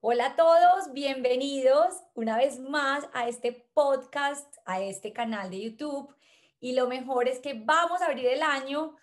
Hola 0.00 0.26
a 0.26 0.36
todos, 0.36 0.92
bienvenidos 0.92 1.94
una 2.14 2.36
vez 2.36 2.58
más 2.58 3.08
a 3.12 3.28
este 3.28 3.68
podcast, 3.74 4.56
a 4.64 4.80
este 4.80 5.12
canal 5.12 5.50
de 5.50 5.60
YouTube. 5.60 6.14
Y 6.60 6.72
lo 6.74 6.88
mejor 6.88 7.28
es 7.28 7.40
que 7.40 7.54
vamos 7.54 8.00
a 8.00 8.06
abrir 8.06 8.26
el 8.26 8.42
año 8.42 8.96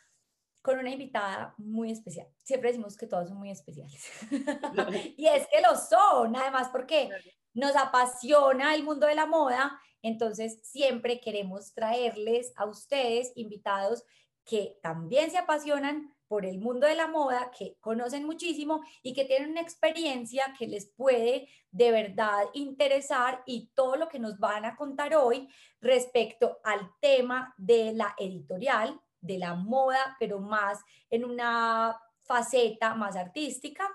con 0.62 0.80
una 0.80 0.90
invitada 0.90 1.54
muy 1.58 1.92
especial. 1.92 2.28
Siempre 2.44 2.70
decimos 2.70 2.98
que 2.98 3.06
todos 3.06 3.28
son 3.30 3.38
muy 3.38 3.52
especiales. 3.52 4.10
y 5.18 5.28
es 5.28 5.46
que 5.48 5.62
lo 5.62 5.76
son, 5.76 6.36
además 6.36 6.70
porque 6.72 7.10
nos 7.54 7.76
apasiona 7.76 8.76
el 8.76 8.84
mundo 8.84 9.08
de 9.08 9.16
la 9.16 9.26
moda, 9.26 9.80
entonces 10.02 10.60
siempre 10.64 11.20
queremos 11.20 11.74
traerles 11.74 12.52
a 12.56 12.66
ustedes 12.66 13.32
invitados 13.36 14.04
que 14.46 14.78
también 14.82 15.32
se 15.32 15.38
apasionan 15.38 16.14
por 16.28 16.46
el 16.46 16.60
mundo 16.60 16.88
de 16.88 16.96
la 16.96 17.08
moda, 17.08 17.52
que 17.58 17.78
conocen 17.80 18.26
muchísimo 18.26 18.82
y 19.04 19.14
que 19.14 19.26
tienen 19.26 19.52
una 19.52 19.62
experiencia 19.62 20.54
que 20.58 20.68
les 20.68 20.88
puede 20.88 21.48
de 21.72 21.92
verdad 21.92 22.46
interesar 22.54 23.44
y 23.46 23.70
todo 23.76 23.96
lo 23.98 24.10
que 24.10 24.20
nos 24.20 24.40
van 24.40 24.66
a 24.66 24.76
contar 24.76 25.16
hoy 25.16 25.48
respecto 25.80 26.60
al 26.64 26.92
tema 27.00 27.54
de 27.58 27.94
la 27.94 28.16
editorial, 28.18 29.00
de 29.22 29.38
la 29.38 29.54
moda, 29.54 30.18
pero 30.20 30.40
más 30.40 30.80
en 31.10 31.24
una 31.24 31.98
faceta 32.24 32.96
más 32.96 33.16
artística. 33.16 33.88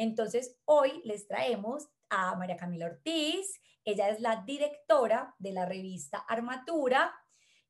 Entonces, 0.00 0.56
hoy 0.64 1.02
les 1.04 1.28
traemos 1.28 1.90
a 2.08 2.34
María 2.34 2.56
Camila 2.56 2.86
Ortiz. 2.86 3.60
Ella 3.84 4.08
es 4.08 4.18
la 4.18 4.42
directora 4.46 5.34
de 5.38 5.52
la 5.52 5.66
revista 5.66 6.24
Armatura. 6.26 7.14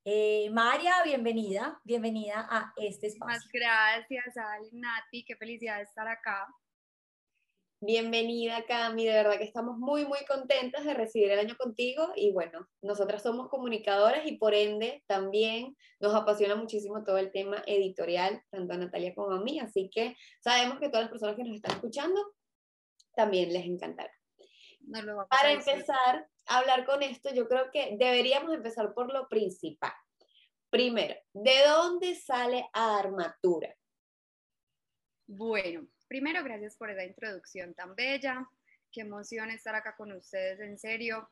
Eh, 0.04 0.48
María, 0.52 0.92
bienvenida, 1.04 1.80
bienvenida 1.82 2.46
a 2.48 2.72
este 2.76 3.08
espacio. 3.08 3.34
Muchas 3.34 3.50
gracias, 3.52 4.36
Al, 4.36 4.68
Nati, 4.70 5.24
qué 5.24 5.34
felicidad 5.34 5.78
de 5.78 5.82
estar 5.82 6.06
acá. 6.06 6.46
Bienvenida, 7.82 8.66
Cami, 8.66 9.06
de 9.06 9.14
verdad 9.14 9.38
que 9.38 9.44
estamos 9.44 9.78
muy, 9.78 10.04
muy 10.04 10.22
contentas 10.28 10.84
de 10.84 10.92
recibir 10.92 11.30
el 11.30 11.38
año 11.38 11.56
contigo 11.56 12.12
y 12.14 12.30
bueno, 12.30 12.68
nosotras 12.82 13.22
somos 13.22 13.48
comunicadoras 13.48 14.26
y 14.26 14.36
por 14.36 14.54
ende 14.54 15.02
también 15.06 15.74
nos 15.98 16.14
apasiona 16.14 16.56
muchísimo 16.56 17.02
todo 17.04 17.16
el 17.16 17.32
tema 17.32 17.62
editorial, 17.66 18.42
tanto 18.50 18.74
a 18.74 18.76
Natalia 18.76 19.14
como 19.14 19.32
a 19.32 19.40
mí, 19.40 19.60
así 19.60 19.88
que 19.88 20.14
sabemos 20.42 20.78
que 20.78 20.90
todas 20.90 21.04
las 21.04 21.10
personas 21.10 21.36
que 21.36 21.44
nos 21.44 21.54
están 21.54 21.72
escuchando 21.72 22.20
también 23.14 23.50
les 23.50 23.64
encantará. 23.64 24.12
Para 25.30 25.52
empezar 25.52 26.28
a 26.48 26.58
hablar 26.58 26.84
con 26.84 27.02
esto, 27.02 27.32
yo 27.32 27.48
creo 27.48 27.70
que 27.72 27.96
deberíamos 27.98 28.52
empezar 28.52 28.92
por 28.92 29.10
lo 29.10 29.26
principal. 29.26 29.94
Primero, 30.68 31.14
¿de 31.32 31.62
dónde 31.66 32.14
sale 32.14 32.68
Armatura? 32.74 33.74
Bueno, 35.26 35.86
Primero, 36.10 36.42
gracias 36.42 36.74
por 36.74 36.90
esa 36.90 37.04
introducción 37.04 37.72
tan 37.72 37.94
bella. 37.94 38.44
Qué 38.90 39.02
emoción 39.02 39.48
estar 39.48 39.76
acá 39.76 39.94
con 39.94 40.10
ustedes, 40.10 40.58
en 40.58 40.76
serio. 40.76 41.30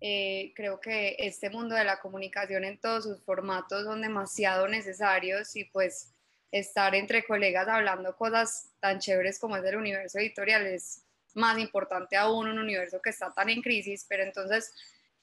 Eh, 0.00 0.54
creo 0.56 0.80
que 0.80 1.14
este 1.18 1.50
mundo 1.50 1.74
de 1.74 1.84
la 1.84 2.00
comunicación 2.00 2.64
en 2.64 2.80
todos 2.80 3.04
sus 3.04 3.22
formatos 3.22 3.84
son 3.84 4.00
demasiado 4.00 4.66
necesarios 4.66 5.54
y 5.56 5.64
pues 5.66 6.14
estar 6.50 6.94
entre 6.94 7.26
colegas 7.26 7.68
hablando 7.68 8.16
cosas 8.16 8.70
tan 8.80 8.98
chéveres 8.98 9.38
como 9.38 9.58
es 9.58 9.64
el 9.66 9.76
universo 9.76 10.18
editorial 10.18 10.68
es 10.68 11.04
más 11.34 11.58
importante 11.58 12.16
aún, 12.16 12.48
un 12.48 12.58
universo 12.58 13.02
que 13.02 13.10
está 13.10 13.30
tan 13.30 13.50
en 13.50 13.60
crisis, 13.60 14.06
pero 14.08 14.22
entonces 14.22 14.72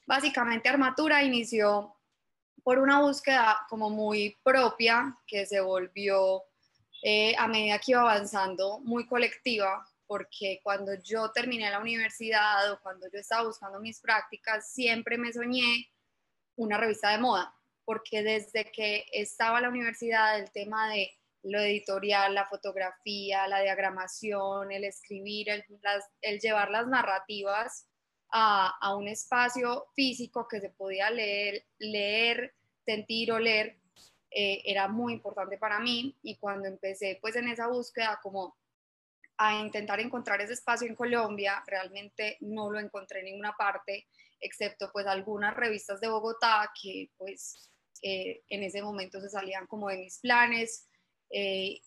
básicamente 0.05 0.69
Armatura 0.69 1.23
inició 1.23 1.95
por 2.61 2.77
una 2.77 3.01
búsqueda 3.01 3.65
como 3.67 3.89
muy 3.89 4.37
propia 4.43 5.17
que 5.25 5.47
se 5.47 5.59
volvió 5.59 6.43
eh, 7.01 7.35
a 7.37 7.47
medida 7.47 7.79
que 7.79 7.91
iba 7.91 8.01
avanzando 8.01 8.79
muy 8.79 9.07
colectiva, 9.07 9.85
porque 10.05 10.59
cuando 10.61 10.93
yo 11.01 11.31
terminé 11.31 11.69
la 11.69 11.79
universidad 11.79 12.71
o 12.71 12.79
cuando 12.81 13.07
yo 13.11 13.19
estaba 13.19 13.47
buscando 13.47 13.79
mis 13.79 13.99
prácticas, 13.99 14.71
siempre 14.71 15.17
me 15.17 15.33
soñé 15.33 15.89
una 16.55 16.77
revista 16.77 17.11
de 17.11 17.17
moda, 17.17 17.53
porque 17.85 18.21
desde 18.21 18.71
que 18.71 19.05
estaba 19.11 19.57
en 19.57 19.63
la 19.63 19.69
universidad 19.69 20.37
el 20.37 20.51
tema 20.51 20.89
de 20.91 21.11
lo 21.43 21.59
editorial, 21.59 22.35
la 22.35 22.45
fotografía, 22.45 23.47
la 23.47 23.61
diagramación, 23.61 24.71
el 24.71 24.83
escribir, 24.83 25.49
el, 25.49 25.65
el 26.21 26.39
llevar 26.39 26.69
las 26.69 26.87
narrativas 26.87 27.87
a, 28.29 28.75
a, 28.79 28.95
un 28.95 29.07
espacio 29.07 29.87
físico 29.95 30.47
que 30.47 30.59
se 30.61 30.69
podía 30.69 31.09
leer, 31.09 31.65
leer, 31.79 32.53
sentir, 32.85 33.31
oler, 33.31 33.80
eh, 34.33 34.61
era 34.65 34.87
muy 34.87 35.13
importante 35.13 35.57
para 35.57 35.79
mí 35.79 36.17
y 36.23 36.37
cuando 36.37 36.67
empecé 36.67 37.19
pues 37.21 37.35
en 37.35 37.49
esa 37.49 37.67
búsqueda 37.67 38.17
como 38.23 38.55
a 39.37 39.59
intentar 39.59 39.99
encontrar 39.99 40.39
ese 40.39 40.53
espacio 40.53 40.87
en 40.87 40.95
Colombia, 40.95 41.63
realmente 41.67 42.37
no 42.41 42.71
lo 42.71 42.79
encontré 42.79 43.19
en 43.19 43.25
ninguna 43.25 43.53
parte, 43.57 44.07
excepto 44.39 44.89
pues 44.93 45.05
algunas 45.05 45.55
revistas 45.55 45.99
de 45.99 46.09
Bogotá 46.09 46.71
que 46.81 47.09
pues 47.17 47.69
eh, 48.01 48.43
en 48.47 48.63
ese 48.63 48.81
momento 48.81 49.19
se 49.19 49.29
salían 49.29 49.67
como 49.67 49.89
de 49.89 49.97
mis 49.97 50.19
planes 50.19 50.87
eh, 51.29 51.81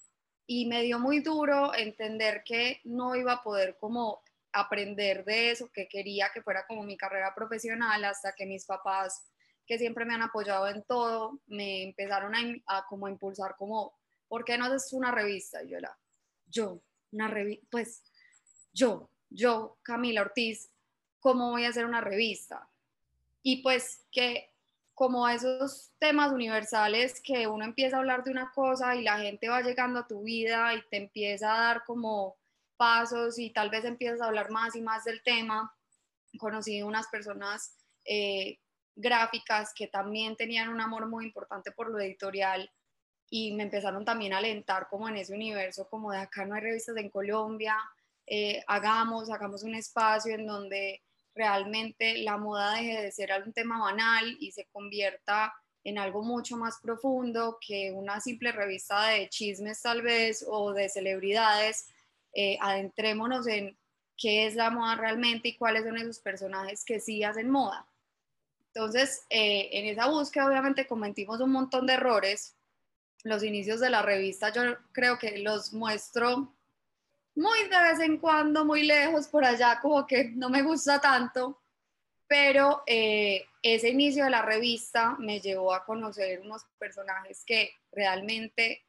y 0.46 0.66
me 0.66 0.82
dio 0.82 0.98
muy 0.98 1.20
duro 1.20 1.74
entender 1.74 2.42
que 2.44 2.80
no 2.84 3.16
iba 3.16 3.32
a 3.32 3.42
poder 3.42 3.76
como 3.78 4.22
aprender 4.52 5.24
de 5.24 5.50
eso, 5.50 5.70
que 5.72 5.88
quería 5.88 6.30
que 6.32 6.42
fuera 6.42 6.66
como 6.66 6.82
mi 6.82 6.96
carrera 6.96 7.34
profesional 7.34 8.04
hasta 8.04 8.32
que 8.32 8.46
mis 8.46 8.66
papás 8.66 9.24
que 9.66 9.78
siempre 9.78 10.04
me 10.04 10.14
han 10.14 10.22
apoyado 10.22 10.68
en 10.68 10.82
todo, 10.82 11.40
me 11.46 11.82
empezaron 11.82 12.34
a, 12.66 12.86
como 12.86 13.08
impulsar 13.08 13.56
como, 13.56 13.94
¿por 14.28 14.44
qué 14.44 14.58
no 14.58 14.66
haces 14.66 14.92
una 14.92 15.10
revista? 15.10 15.62
Y 15.62 15.70
yo 15.70 15.78
era, 15.78 15.96
yo, 16.46 16.80
una 17.12 17.28
revista, 17.28 17.66
pues 17.70 18.02
yo, 18.72 19.08
yo, 19.30 19.78
Camila 19.82 20.22
Ortiz, 20.22 20.70
¿cómo 21.20 21.50
voy 21.50 21.64
a 21.64 21.70
hacer 21.70 21.86
una 21.86 22.00
revista? 22.00 22.68
Y 23.42 23.62
pues 23.62 24.04
que 24.10 24.50
como 24.94 25.28
esos 25.28 25.90
temas 25.98 26.32
universales 26.32 27.20
que 27.20 27.46
uno 27.46 27.64
empieza 27.64 27.96
a 27.96 27.98
hablar 27.98 28.22
de 28.22 28.30
una 28.30 28.52
cosa 28.52 28.94
y 28.94 29.02
la 29.02 29.18
gente 29.18 29.48
va 29.48 29.60
llegando 29.60 30.00
a 30.00 30.06
tu 30.06 30.22
vida 30.22 30.72
y 30.74 30.82
te 30.88 30.98
empieza 30.98 31.52
a 31.52 31.66
dar 31.66 31.84
como 31.84 32.36
pasos 32.76 33.38
y 33.38 33.50
tal 33.50 33.70
vez 33.70 33.84
empiezas 33.84 34.20
a 34.20 34.26
hablar 34.26 34.50
más 34.50 34.76
y 34.76 34.82
más 34.82 35.04
del 35.04 35.22
tema. 35.22 35.74
Conocí 36.38 36.82
unas 36.82 37.08
personas 37.08 37.76
eh, 38.04 38.58
gráficas 38.96 39.72
que 39.74 39.86
también 39.86 40.36
tenían 40.36 40.68
un 40.68 40.80
amor 40.80 41.08
muy 41.08 41.26
importante 41.26 41.72
por 41.72 41.90
lo 41.90 42.00
editorial 42.00 42.70
y 43.30 43.52
me 43.52 43.64
empezaron 43.64 44.04
también 44.04 44.32
a 44.32 44.38
alentar 44.38 44.86
como 44.88 45.08
en 45.08 45.16
ese 45.16 45.34
universo, 45.34 45.88
como 45.88 46.12
de 46.12 46.18
acá 46.18 46.44
no 46.44 46.54
hay 46.54 46.60
revistas 46.60 46.96
en 46.96 47.10
Colombia, 47.10 47.76
eh, 48.26 48.62
hagamos, 48.66 49.30
hagamos 49.30 49.62
un 49.64 49.74
espacio 49.74 50.34
en 50.34 50.46
donde 50.46 51.02
realmente 51.34 52.18
la 52.18 52.36
moda 52.36 52.74
deje 52.74 53.02
de 53.02 53.12
ser 53.12 53.30
un 53.44 53.52
tema 53.52 53.80
banal 53.80 54.36
y 54.40 54.52
se 54.52 54.66
convierta 54.66 55.52
en 55.82 55.98
algo 55.98 56.22
mucho 56.22 56.56
más 56.56 56.78
profundo 56.80 57.58
que 57.60 57.92
una 57.92 58.20
simple 58.20 58.52
revista 58.52 59.08
de 59.08 59.28
chismes 59.28 59.82
tal 59.82 60.00
vez 60.00 60.44
o 60.48 60.72
de 60.72 60.88
celebridades. 60.88 61.88
Eh, 62.32 62.56
adentrémonos 62.60 63.46
en 63.46 63.76
qué 64.16 64.46
es 64.46 64.54
la 64.54 64.70
moda 64.70 64.96
realmente 64.96 65.48
y 65.48 65.56
cuáles 65.56 65.84
son 65.84 65.98
esos 65.98 66.20
personajes 66.20 66.84
que 66.84 67.00
sí 67.00 67.22
hacen 67.22 67.50
moda. 67.50 67.86
Entonces, 68.74 69.24
eh, 69.30 69.68
en 69.72 69.86
esa 69.86 70.08
búsqueda 70.08 70.46
obviamente 70.46 70.86
cometimos 70.86 71.40
un 71.40 71.52
montón 71.52 71.86
de 71.86 71.94
errores. 71.94 72.56
Los 73.22 73.44
inicios 73.44 73.78
de 73.78 73.88
la 73.88 74.02
revista 74.02 74.52
yo 74.52 74.62
creo 74.92 75.16
que 75.16 75.38
los 75.38 75.72
muestro 75.72 76.52
muy 77.36 77.68
de 77.68 77.82
vez 77.82 78.00
en 78.00 78.18
cuando, 78.18 78.64
muy 78.64 78.82
lejos 78.82 79.28
por 79.28 79.44
allá, 79.44 79.80
como 79.80 80.06
que 80.06 80.30
no 80.30 80.50
me 80.50 80.62
gusta 80.62 81.00
tanto, 81.00 81.60
pero 82.26 82.82
eh, 82.86 83.46
ese 83.62 83.90
inicio 83.90 84.24
de 84.24 84.30
la 84.30 84.42
revista 84.42 85.16
me 85.18 85.40
llevó 85.40 85.72
a 85.72 85.84
conocer 85.84 86.40
unos 86.40 86.64
personajes 86.78 87.44
que 87.44 87.72
realmente, 87.92 88.84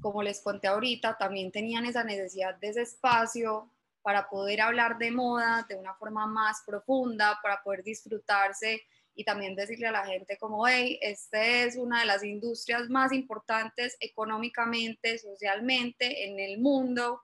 como 0.00 0.22
les 0.22 0.40
conté 0.40 0.68
ahorita, 0.68 1.16
también 1.16 1.50
tenían 1.50 1.86
esa 1.86 2.04
necesidad 2.04 2.54
de 2.56 2.68
ese 2.68 2.82
espacio 2.82 3.70
para 4.02 4.28
poder 4.28 4.60
hablar 4.60 4.98
de 4.98 5.10
moda 5.10 5.66
de 5.68 5.76
una 5.76 5.94
forma 5.94 6.26
más 6.26 6.62
profunda, 6.66 7.38
para 7.42 7.62
poder 7.62 7.82
disfrutarse 7.82 8.82
y 9.18 9.24
también 9.24 9.56
decirle 9.56 9.88
a 9.88 9.92
la 9.92 10.06
gente 10.06 10.38
como, 10.38 10.68
hey, 10.68 10.96
esta 11.02 11.44
es 11.44 11.76
una 11.76 11.98
de 11.98 12.06
las 12.06 12.22
industrias 12.22 12.88
más 12.88 13.12
importantes 13.12 13.96
económicamente, 13.98 15.18
socialmente 15.18 16.28
en 16.28 16.38
el 16.38 16.60
mundo, 16.60 17.20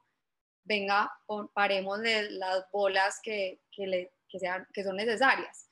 venga, 0.65 1.13
paremos 1.53 2.01
de 2.01 2.33
las 2.33 2.69
bolas 2.73 3.21
que, 3.23 3.61
que, 3.71 3.87
le, 3.87 4.13
que, 4.29 4.41
sean, 4.41 4.67
que 4.75 4.83
son 4.83 4.97
necesarias. 4.97 5.71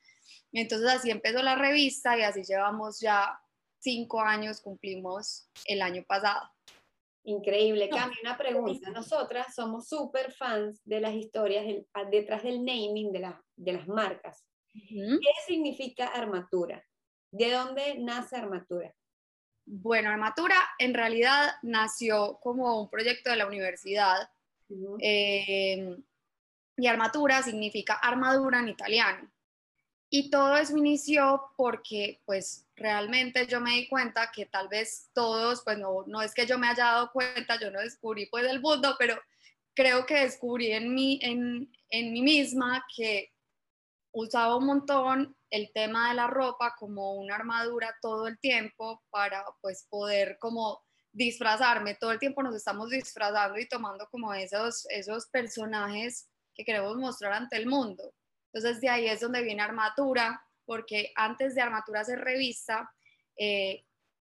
Entonces 0.53 0.89
así 0.91 1.11
empezó 1.11 1.43
la 1.43 1.57
revista 1.57 2.17
y 2.17 2.23
así 2.23 2.45
llevamos 2.45 3.01
ya 3.01 3.41
cinco 3.81 4.21
años, 4.21 4.61
cumplimos 4.61 5.49
el 5.65 5.83
año 5.83 6.05
pasado. 6.07 6.49
Increíble. 7.25 7.89
Cami, 7.89 8.15
una 8.23 8.39
pregunta. 8.39 8.91
Nosotras 8.91 9.57
somos 9.57 9.89
súper 9.89 10.31
fans 10.31 10.81
de 10.85 11.01
las 11.01 11.15
historias 11.15 11.65
detrás 12.13 12.45
del 12.45 12.65
naming 12.65 13.11
de, 13.11 13.19
la, 13.19 13.45
de 13.57 13.73
las 13.73 13.89
marcas. 13.89 14.45
¿Qué 14.73 15.19
significa 15.47 16.07
armatura? 16.07 16.85
¿De 17.31 17.51
dónde 17.51 17.99
nace 17.99 18.37
armatura? 18.37 18.95
Bueno, 19.65 20.11
Armatura 20.11 20.57
en 20.79 20.93
realidad 20.93 21.53
nació 21.63 22.39
como 22.43 22.81
un 22.81 22.91
proyecto 22.91 23.31
de 23.31 23.37
la 23.37 23.47
universidad 23.47 24.29
eh, 24.99 25.97
y 26.77 26.87
Armatura 26.87 27.43
significa 27.43 27.95
armadura 27.95 28.59
en 28.59 28.69
italiano. 28.69 29.31
Y 30.11 30.31
todo 30.31 30.57
eso 30.57 30.77
inició 30.77 31.43
porque 31.57 32.21
pues 32.27 32.67
realmente 32.77 33.47
yo 33.47 33.61
me 33.61 33.71
di 33.71 33.89
cuenta 33.89 34.31
que 34.35 34.47
tal 34.47 34.69
vez 34.69 35.09
todos, 35.15 35.63
pues 35.65 35.79
no, 35.79 36.05
no 36.07 36.21
es 36.21 36.35
que 36.35 36.45
yo 36.45 36.59
me 36.59 36.69
haya 36.69 36.85
dado 36.85 37.13
cuenta, 37.13 37.59
yo 37.59 37.71
no 37.71 37.81
descubrí 37.81 38.27
pues 38.27 38.45
el 38.47 38.61
mundo, 38.61 38.97
pero 38.99 39.19
creo 39.75 40.05
que 40.05 40.21
descubrí 40.21 40.73
en 40.73 40.93
mí, 40.93 41.19
en, 41.23 41.73
en 41.89 42.13
mí 42.13 42.21
misma 42.21 42.85
que 42.95 43.32
usaba 44.13 44.57
un 44.57 44.67
montón 44.67 45.37
el 45.51 45.71
tema 45.73 46.11
de 46.11 46.15
la 46.15 46.27
ropa 46.27 46.75
como 46.79 47.15
una 47.15 47.35
armadura 47.35 47.97
todo 48.01 48.27
el 48.27 48.39
tiempo 48.39 49.03
para 49.11 49.45
pues 49.61 49.87
poder 49.89 50.37
como 50.39 50.83
disfrazarme, 51.13 51.95
todo 51.95 52.13
el 52.13 52.19
tiempo 52.19 52.43
nos 52.43 52.57
estamos 52.57 52.91
disfrazando 52.91 53.59
y 53.59 53.69
tomando 53.69 54.09
como 54.11 54.33
esos, 54.33 54.87
esos 54.91 55.27
personajes 55.27 56.29
que 56.55 56.65
queremos 56.65 56.97
mostrar 56.97 57.33
ante 57.33 57.57
el 57.57 57.67
mundo. 57.67 58.15
Entonces 58.53 58.81
de 58.81 58.89
ahí 58.89 59.07
es 59.07 59.21
donde 59.21 59.43
viene 59.43 59.63
Armatura, 59.63 60.43
porque 60.65 61.13
antes 61.17 61.55
de 61.55 61.63
Armatura 61.63 62.05
ser 62.05 62.21
revista, 62.21 62.91
eh, 63.37 63.85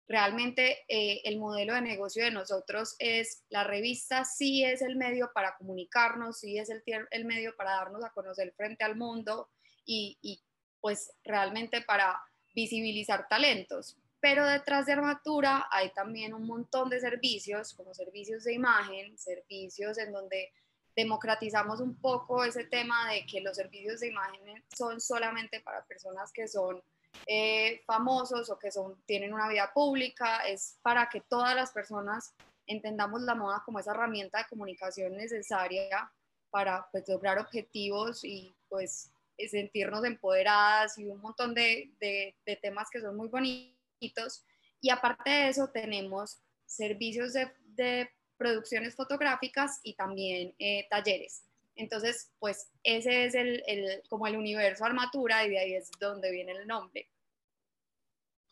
realmente 0.07 0.80
eh, 0.88 1.22
el 1.24 1.38
modelo 1.39 1.74
de 1.74 1.81
negocio 1.81 2.24
de 2.24 2.31
nosotros 2.31 2.95
es, 3.00 3.44
la 3.50 3.63
revista 3.63 4.25
sí 4.25 4.63
es 4.63 4.81
el 4.81 4.95
medio 4.95 5.31
para 5.33 5.56
comunicarnos, 5.57 6.39
sí 6.39 6.57
es 6.57 6.69
el, 6.69 6.83
el 7.12 7.25
medio 7.25 7.56
para 7.56 7.72
darnos 7.72 8.04
a 8.04 8.12
conocer 8.12 8.54
frente 8.56 8.83
al 8.83 8.95
mundo 8.95 9.50
y, 9.86 10.42
pues 10.80 11.13
realmente 11.24 11.81
para 11.81 12.19
visibilizar 12.56 13.28
talentos. 13.28 13.98
Pero 14.19 14.45
detrás 14.45 14.86
de 14.86 14.94
armatura 14.94 15.68
hay 15.72 15.92
también 15.92 16.33
un 16.33 16.45
montón 16.45 16.89
de 16.89 17.00
servicios, 17.00 17.74
como 17.74 17.94
servicios 17.94 18.44
de 18.44 18.54
imagen, 18.54 19.18
servicios 19.18 19.98
en 19.98 20.12
donde 20.12 20.51
democratizamos 20.95 21.80
un 21.80 22.00
poco 22.00 22.44
ese 22.44 22.66
tema 22.66 23.12
de 23.12 23.25
que 23.25 23.42
los 23.42 23.56
servicios 23.56 24.00
de 24.00 24.07
imagen 24.07 24.63
son 24.75 25.00
solamente 25.00 25.62
para 25.62 25.86
personas 25.86 26.31
que 26.33 26.48
son 26.48 26.81
eh, 27.28 27.81
famosos 27.86 28.50
o 28.50 28.57
que 28.57 28.72
son, 28.72 29.01
tienen 29.06 29.33
una 29.33 29.48
vida 29.48 29.72
pública, 29.74 30.39
es 30.48 30.78
para 30.81 31.10
que 31.10 31.22
todas 31.22 31.56
las 31.56 31.72
personas 31.72 32.33
entendamos 32.68 33.22
la 33.22 33.36
moda 33.36 33.62
como 33.66 33.80
esa 33.80 33.92
herramienta 33.92 34.39
de 34.39 34.48
comunicación 34.50 35.16
necesaria 35.16 36.12
para 36.50 36.88
pues, 36.92 37.07
lograr 37.07 37.39
objetivos 37.39 38.24
y 38.24 38.56
pues 38.69 39.12
sentirnos 39.49 40.03
empoderadas 40.05 40.97
y 40.97 41.05
un 41.05 41.21
montón 41.21 41.53
de, 41.53 41.91
de, 41.99 42.55
temas 42.61 42.89
que 42.91 43.01
son 43.01 43.15
muy 43.15 43.27
bonitos. 43.27 44.45
Y 44.79 44.89
aparte 44.89 45.29
de 45.29 45.49
eso 45.49 45.69
tenemos 45.69 46.41
servicios 46.65 47.33
de, 47.33 47.51
de 47.65 48.09
producciones 48.38 48.95
fotográficas 48.95 49.79
y 49.83 49.95
también 49.95 50.55
eh, 50.59 50.88
talleres. 50.89 51.43
Entonces, 51.75 52.31
pues 52.39 52.69
ese 52.83 53.25
es 53.25 53.35
el, 53.35 53.63
el, 53.67 54.03
como 54.09 54.27
el 54.27 54.35
universo 54.35 54.85
armatura 54.85 55.45
y 55.45 55.49
de 55.51 55.59
ahí 55.59 55.73
es 55.73 55.89
donde 55.99 56.31
viene 56.31 56.51
el 56.51 56.67
nombre. 56.67 57.09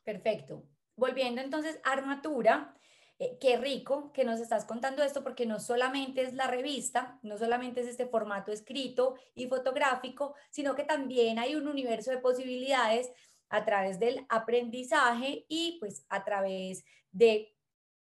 Perfecto. 0.03 0.63
Volviendo 0.95 1.41
entonces 1.41 1.79
a 1.83 1.91
armatura, 1.91 2.78
eh, 3.19 3.37
qué 3.37 3.57
rico 3.57 4.13
que 4.13 4.23
nos 4.23 4.39
estás 4.39 4.63
contando 4.63 5.03
esto 5.03 5.23
porque 5.23 5.45
no 5.45 5.59
solamente 5.59 6.21
es 6.21 6.33
la 6.33 6.47
revista, 6.47 7.19
no 7.21 7.37
solamente 7.37 7.81
es 7.81 7.87
este 7.87 8.07
formato 8.07 8.51
escrito 8.51 9.15
y 9.35 9.47
fotográfico, 9.47 10.35
sino 10.49 10.73
que 10.73 10.85
también 10.85 11.37
hay 11.37 11.55
un 11.55 11.67
universo 11.67 12.11
de 12.11 12.19
posibilidades 12.19 13.11
a 13.49 13.65
través 13.65 13.99
del 13.99 14.25
aprendizaje 14.29 15.45
y 15.49 15.77
pues 15.81 16.05
a 16.07 16.23
través 16.23 16.85
de 17.11 17.53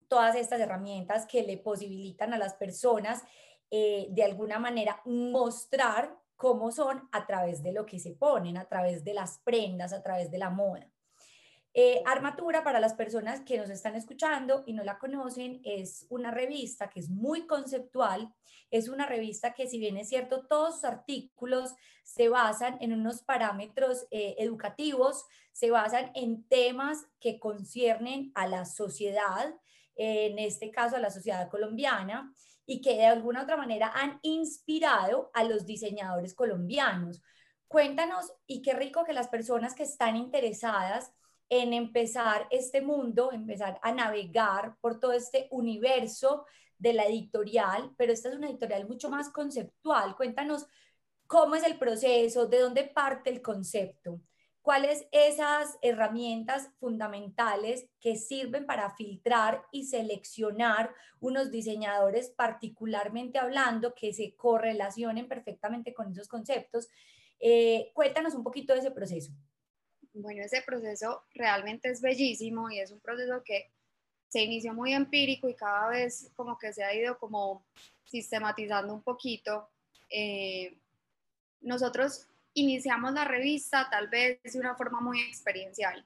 todas 0.07 0.35
estas 0.35 0.59
herramientas 0.59 1.27
que 1.27 1.43
le 1.43 1.57
posibilitan 1.57 2.33
a 2.33 2.39
las 2.39 2.55
personas 2.55 3.21
eh, 3.69 4.07
de 4.09 4.23
alguna 4.23 4.57
manera 4.57 4.99
mostrar 5.05 6.17
cómo 6.35 6.71
son 6.71 7.07
a 7.11 7.27
través 7.27 7.61
de 7.61 7.71
lo 7.71 7.85
que 7.85 7.99
se 7.99 8.11
ponen, 8.11 8.57
a 8.57 8.65
través 8.65 9.03
de 9.03 9.13
las 9.13 9.39
prendas, 9.39 9.93
a 9.93 10.01
través 10.01 10.31
de 10.31 10.37
la 10.39 10.49
moda. 10.49 10.92
Eh, 11.75 12.03
Armatura, 12.05 12.63
para 12.63 12.79
las 12.79 12.93
personas 12.93 13.41
que 13.41 13.57
nos 13.57 13.71
están 13.71 13.95
escuchando 13.95 14.63
y 14.67 14.73
no 14.73 14.83
la 14.83 14.99
conocen, 14.99 15.59
es 15.63 16.05
una 16.09 16.29
revista 16.29 16.91
que 16.91 16.99
es 16.99 17.09
muy 17.09 17.47
conceptual, 17.47 18.31
es 18.69 18.89
una 18.89 19.07
revista 19.07 19.55
que 19.55 19.67
si 19.67 19.79
bien 19.79 19.97
es 19.97 20.09
cierto, 20.09 20.45
todos 20.45 20.75
sus 20.75 20.83
artículos 20.83 21.73
se 22.03 22.29
basan 22.29 22.77
en 22.79 22.93
unos 22.93 23.23
parámetros 23.23 24.05
eh, 24.11 24.35
educativos, 24.37 25.25
se 25.51 25.71
basan 25.71 26.11
en 26.13 26.47
temas 26.47 27.07
que 27.19 27.39
conciernen 27.39 28.31
a 28.35 28.47
la 28.47 28.65
sociedad, 28.65 29.55
en 29.95 30.39
este 30.39 30.71
caso 30.71 30.95
a 30.95 30.99
la 30.99 31.11
sociedad 31.11 31.49
colombiana, 31.49 32.33
y 32.65 32.81
que 32.81 32.95
de 32.95 33.05
alguna 33.05 33.43
otra 33.43 33.57
manera 33.57 33.91
han 33.93 34.19
inspirado 34.21 35.29
a 35.33 35.43
los 35.43 35.65
diseñadores 35.65 36.33
colombianos. 36.33 37.21
Cuéntanos, 37.67 38.31
y 38.47 38.61
qué 38.61 38.73
rico 38.73 39.05
que 39.05 39.13
las 39.13 39.27
personas 39.27 39.75
que 39.75 39.83
están 39.83 40.15
interesadas 40.15 41.13
en 41.49 41.73
empezar 41.73 42.47
este 42.49 42.81
mundo, 42.81 43.31
empezar 43.31 43.79
a 43.81 43.91
navegar 43.91 44.77
por 44.81 44.99
todo 44.99 45.13
este 45.13 45.47
universo 45.51 46.45
de 46.77 46.93
la 46.93 47.05
editorial, 47.05 47.93
pero 47.97 48.11
esta 48.11 48.29
es 48.29 48.35
una 48.35 48.49
editorial 48.49 48.87
mucho 48.87 49.09
más 49.09 49.29
conceptual. 49.29 50.15
Cuéntanos 50.15 50.65
cómo 51.27 51.55
es 51.55 51.63
el 51.63 51.77
proceso, 51.77 52.47
de 52.47 52.59
dónde 52.59 52.83
parte 52.83 53.29
el 53.29 53.41
concepto, 53.41 54.19
cuáles 54.61 55.07
esas 55.11 55.77
herramientas 55.81 56.69
fundamentales 56.79 57.87
que 57.99 58.15
sirven 58.15 58.65
para 58.65 58.95
filtrar 58.95 59.63
y 59.71 59.85
seleccionar 59.85 60.93
unos 61.19 61.51
diseñadores 61.51 62.29
particularmente 62.29 63.39
hablando 63.39 63.93
que 63.93 64.13
se 64.13 64.35
correlacionen 64.35 65.27
perfectamente 65.27 65.93
con 65.93 66.11
esos 66.11 66.27
conceptos. 66.27 66.89
Eh, 67.39 67.91
cuéntanos 67.93 68.35
un 68.35 68.43
poquito 68.43 68.73
de 68.73 68.79
ese 68.79 68.91
proceso. 68.91 69.33
Bueno, 70.13 70.43
ese 70.43 70.61
proceso 70.61 71.23
realmente 71.33 71.89
es 71.89 72.01
bellísimo 72.01 72.69
y 72.69 72.79
es 72.79 72.91
un 72.91 72.99
proceso 72.99 73.43
que 73.43 73.71
se 74.29 74.41
inició 74.41 74.73
muy 74.73 74.93
empírico 74.93 75.49
y 75.49 75.55
cada 75.55 75.89
vez 75.89 76.31
como 76.35 76.57
que 76.57 76.71
se 76.71 76.83
ha 76.83 76.93
ido 76.93 77.17
como 77.17 77.65
sistematizando 78.05 78.93
un 78.93 79.01
poquito. 79.01 79.69
Eh, 80.09 80.77
nosotros 81.61 82.27
iniciamos 82.53 83.13
la 83.13 83.25
revista 83.25 83.87
tal 83.89 84.07
vez 84.07 84.39
de 84.43 84.59
una 84.59 84.75
forma 84.75 85.01
muy 85.01 85.21
experiencial. 85.21 86.05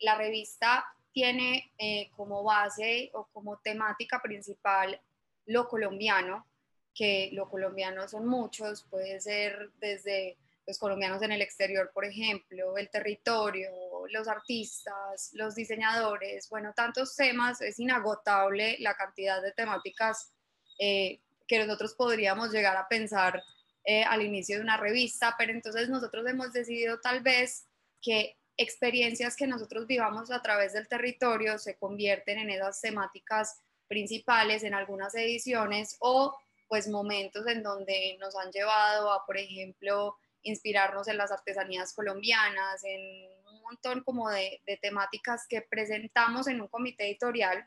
La 0.00 0.16
revista 0.16 0.84
tiene 1.12 1.70
eh, 1.78 2.10
como 2.16 2.42
base 2.42 3.10
o 3.12 3.26
como 3.32 3.58
temática 3.58 4.20
principal 4.22 4.98
lo 5.46 5.68
colombiano, 5.68 6.46
que 6.94 7.30
lo 7.32 7.50
colombiano 7.50 8.08
son 8.08 8.26
muchos, 8.26 8.84
puede 8.84 9.20
ser 9.20 9.70
desde 9.78 10.36
los 10.66 10.78
colombianos 10.78 11.22
en 11.22 11.32
el 11.32 11.42
exterior, 11.42 11.90
por 11.92 12.04
ejemplo, 12.04 12.76
el 12.76 12.88
territorio, 12.90 13.70
los 14.10 14.28
artistas, 14.28 15.30
los 15.32 15.54
diseñadores, 15.54 16.48
bueno, 16.48 16.72
tantos 16.74 17.16
temas, 17.16 17.60
es 17.60 17.78
inagotable 17.80 18.76
la 18.78 18.94
cantidad 18.94 19.42
de 19.42 19.52
temáticas 19.52 20.32
eh, 20.78 21.20
que 21.46 21.58
nosotros 21.58 21.94
podríamos 21.94 22.52
llegar 22.52 22.76
a 22.76 22.88
pensar 22.88 23.42
eh, 23.84 24.04
al 24.04 24.22
inicio 24.22 24.56
de 24.56 24.62
una 24.62 24.76
revista, 24.76 25.34
pero 25.36 25.52
entonces 25.52 25.88
nosotros 25.88 26.24
hemos 26.28 26.52
decidido 26.52 27.00
tal 27.00 27.22
vez 27.22 27.66
que 28.00 28.36
experiencias 28.56 29.34
que 29.34 29.46
nosotros 29.46 29.86
vivamos 29.86 30.30
a 30.30 30.42
través 30.42 30.72
del 30.72 30.86
territorio 30.86 31.58
se 31.58 31.76
convierten 31.76 32.38
en 32.38 32.50
esas 32.50 32.80
temáticas 32.80 33.60
principales 33.88 34.62
en 34.62 34.74
algunas 34.74 35.14
ediciones 35.14 35.96
o 36.00 36.38
pues 36.68 36.88
momentos 36.88 37.46
en 37.48 37.62
donde 37.62 38.16
nos 38.20 38.34
han 38.36 38.50
llevado 38.50 39.12
a, 39.12 39.26
por 39.26 39.36
ejemplo, 39.36 40.16
inspirarnos 40.42 41.08
en 41.08 41.16
las 41.16 41.30
artesanías 41.30 41.92
colombianas, 41.94 42.82
en 42.84 43.28
un 43.52 43.62
montón 43.62 44.02
como 44.02 44.28
de, 44.30 44.60
temáticas 44.80 45.46
que 45.48 45.62
presentamos 45.62 46.46
en 46.48 46.60
un 46.60 46.68
comité 46.68 47.06
editorial. 47.06 47.66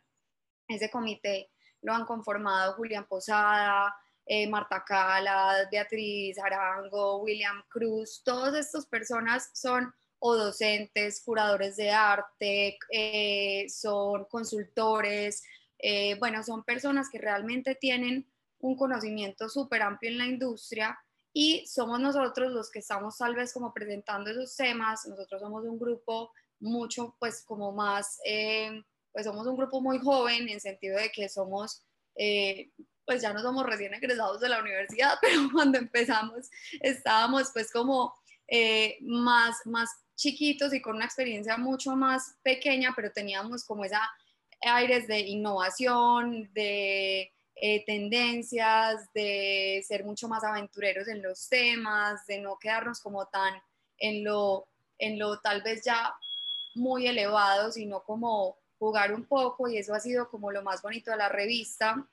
Ese 0.67 0.89
comité 0.89 1.49
lo 1.81 1.93
han 1.93 2.05
conformado 2.05 2.73
Julián 2.73 3.05
Posada, 3.07 3.95
eh, 4.25 4.47
Marta 4.47 4.83
Cala, 4.83 5.67
Beatriz 5.71 6.37
Arango, 6.39 7.17
William 7.17 7.63
Cruz, 7.69 8.23
todas 8.23 8.55
estas 8.55 8.85
personas 8.87 9.51
son 9.53 9.93
o 10.19 10.35
docentes, 10.35 11.21
curadores 11.23 11.75
de 11.75 11.91
arte, 11.91 12.79
eh, 12.89 13.67
son 13.69 14.25
consultores, 14.25 15.43
eh, 15.77 16.15
bueno, 16.17 16.43
son 16.43 16.63
personas 16.63 17.09
que 17.09 17.19
realmente 17.19 17.75
tienen 17.75 18.27
un 18.59 18.75
conocimiento 18.75 19.49
súper 19.49 19.83
amplio 19.83 20.11
en 20.11 20.17
la 20.17 20.25
industria 20.25 20.97
y 21.37 21.67
somos 21.67 21.99
nosotros 21.99 22.53
los 22.53 22.71
que 22.71 22.79
estamos 22.79 23.17
tal 23.17 23.35
vez 23.35 23.51
como 23.51 23.73
presentando 23.73 24.31
esos 24.31 24.55
temas, 24.55 25.05
nosotros 25.05 25.41
somos 25.41 25.65
un 25.65 25.77
grupo 25.77 26.31
mucho 26.61 27.17
pues 27.19 27.43
como 27.43 27.73
más, 27.73 28.21
eh, 28.23 28.81
pues 29.11 29.25
somos 29.25 29.45
un 29.45 29.57
grupo 29.57 29.81
muy 29.81 29.99
joven 29.99 30.47
en 30.47 30.61
sentido 30.61 30.97
de 30.97 31.11
que 31.11 31.27
somos, 31.27 31.83
eh, 32.15 32.71
pues 33.05 33.21
ya 33.21 33.33
no 33.33 33.41
somos 33.41 33.65
recién 33.65 33.93
egresados 33.93 34.39
de 34.39 34.47
la 34.47 34.61
universidad, 34.61 35.15
pero 35.21 35.49
cuando 35.51 35.77
empezamos 35.77 36.49
estábamos 36.79 37.49
pues 37.51 37.69
como 37.69 38.13
eh, 38.47 38.97
más, 39.01 39.57
más 39.65 39.89
chiquitos 40.15 40.73
y 40.73 40.81
con 40.81 40.95
una 40.95 41.03
experiencia 41.03 41.57
mucho 41.57 41.97
más 41.97 42.37
pequeña, 42.43 42.93
pero 42.95 43.11
teníamos 43.11 43.65
como 43.65 43.83
esa 43.83 44.09
aires 44.61 45.05
de 45.07 45.19
innovación, 45.19 46.49
de 46.53 47.34
eh, 47.55 47.85
tendencias, 47.85 49.11
de 49.13 49.83
ser 49.87 50.03
mucho 50.03 50.27
más 50.27 50.43
aventureros 50.43 51.07
en 51.07 51.21
los 51.21 51.47
temas, 51.47 52.25
de 52.27 52.39
no 52.39 52.57
quedarnos 52.59 52.99
como 52.99 53.25
tan 53.27 53.53
en 53.97 54.23
lo, 54.23 54.67
en 54.97 55.17
lo 55.17 55.39
tal 55.39 55.61
vez 55.61 55.83
ya 55.85 56.13
muy 56.75 57.07
elevado, 57.07 57.71
sino 57.71 58.03
como 58.03 58.57
jugar 58.77 59.13
un 59.13 59.25
poco 59.25 59.69
y 59.69 59.77
eso 59.77 59.93
ha 59.93 59.99
sido 59.99 60.29
como 60.29 60.51
lo 60.51 60.61
más 60.63 60.81
bonito 60.81 61.11
de 61.11 61.17
la 61.17 61.29
revista, 61.29 62.05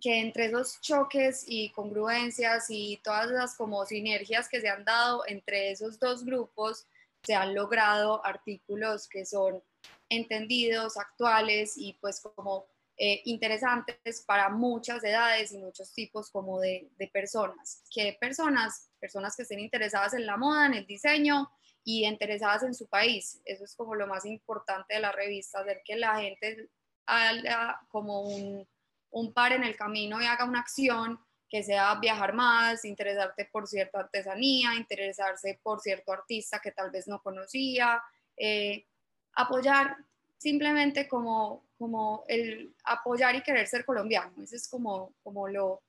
que 0.00 0.20
entre 0.20 0.46
esos 0.46 0.80
choques 0.80 1.44
y 1.46 1.70
congruencias 1.70 2.66
y 2.68 3.00
todas 3.02 3.30
esas 3.30 3.56
como 3.56 3.86
sinergias 3.86 4.48
que 4.48 4.60
se 4.60 4.68
han 4.68 4.84
dado 4.84 5.22
entre 5.26 5.70
esos 5.70 5.98
dos 5.98 6.24
grupos, 6.24 6.86
se 7.22 7.34
han 7.34 7.54
logrado 7.54 8.24
artículos 8.24 9.08
que 9.08 9.24
son 9.24 9.62
entendidos, 10.10 10.98
actuales 10.98 11.74
y 11.76 11.94
pues 11.94 12.20
como 12.20 12.66
eh, 12.96 13.22
interesantes 13.24 14.24
para 14.26 14.48
muchas 14.48 15.02
edades 15.02 15.52
y 15.52 15.58
muchos 15.58 15.92
tipos 15.92 16.30
como 16.30 16.60
de, 16.60 16.88
de 16.96 17.08
personas. 17.08 17.82
¿Qué 17.90 18.16
personas? 18.20 18.90
Personas 19.00 19.36
que 19.36 19.42
estén 19.42 19.60
interesadas 19.60 20.14
en 20.14 20.26
la 20.26 20.36
moda, 20.36 20.66
en 20.66 20.74
el 20.74 20.86
diseño 20.86 21.50
y 21.82 22.06
interesadas 22.06 22.62
en 22.62 22.74
su 22.74 22.86
país. 22.86 23.40
Eso 23.44 23.64
es 23.64 23.74
como 23.76 23.94
lo 23.94 24.06
más 24.06 24.24
importante 24.24 24.94
de 24.94 25.00
la 25.00 25.12
revista, 25.12 25.60
hacer 25.60 25.82
que 25.84 25.96
la 25.96 26.20
gente 26.20 26.68
haga 27.06 27.80
como 27.88 28.22
un, 28.22 28.66
un 29.10 29.32
par 29.32 29.52
en 29.52 29.64
el 29.64 29.76
camino 29.76 30.20
y 30.20 30.26
haga 30.26 30.44
una 30.44 30.60
acción 30.60 31.18
que 31.48 31.62
sea 31.62 31.94
viajar 32.00 32.32
más, 32.32 32.84
interesarte 32.84 33.44
por 33.44 33.68
cierta 33.68 34.00
artesanía, 34.00 34.74
interesarse 34.74 35.60
por 35.62 35.80
cierto 35.80 36.12
artista 36.12 36.58
que 36.58 36.72
tal 36.72 36.90
vez 36.90 37.06
no 37.06 37.22
conocía, 37.22 38.02
eh, 38.36 38.86
apoyar 39.34 39.96
simplemente 40.36 41.06
como, 41.06 41.64
como 41.84 42.24
el 42.28 42.74
apoyar 42.82 43.34
y 43.34 43.42
querer 43.42 43.66
ser 43.66 43.84
colombiano. 43.84 44.32
Eso 44.42 44.56
es 44.56 44.66
como, 44.68 45.12
como 45.22 45.48
lo, 45.48 45.82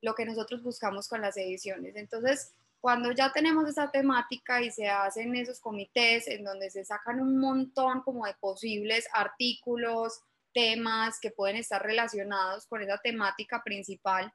lo 0.00 0.14
que 0.14 0.24
nosotros 0.24 0.62
buscamos 0.62 1.08
con 1.08 1.20
las 1.20 1.36
ediciones. 1.36 1.94
Entonces, 1.94 2.54
cuando 2.80 3.12
ya 3.12 3.30
tenemos 3.32 3.68
esa 3.68 3.90
temática 3.90 4.62
y 4.62 4.70
se 4.70 4.88
hacen 4.88 5.36
esos 5.36 5.60
comités 5.60 6.26
en 6.26 6.42
donde 6.42 6.70
se 6.70 6.86
sacan 6.86 7.20
un 7.20 7.38
montón 7.38 8.00
como 8.00 8.24
de 8.24 8.32
posibles 8.40 9.06
artículos, 9.12 10.22
temas 10.54 11.20
que 11.20 11.30
pueden 11.30 11.56
estar 11.56 11.82
relacionados 11.82 12.64
con 12.64 12.80
esa 12.80 12.96
temática 12.96 13.62
principal, 13.62 14.32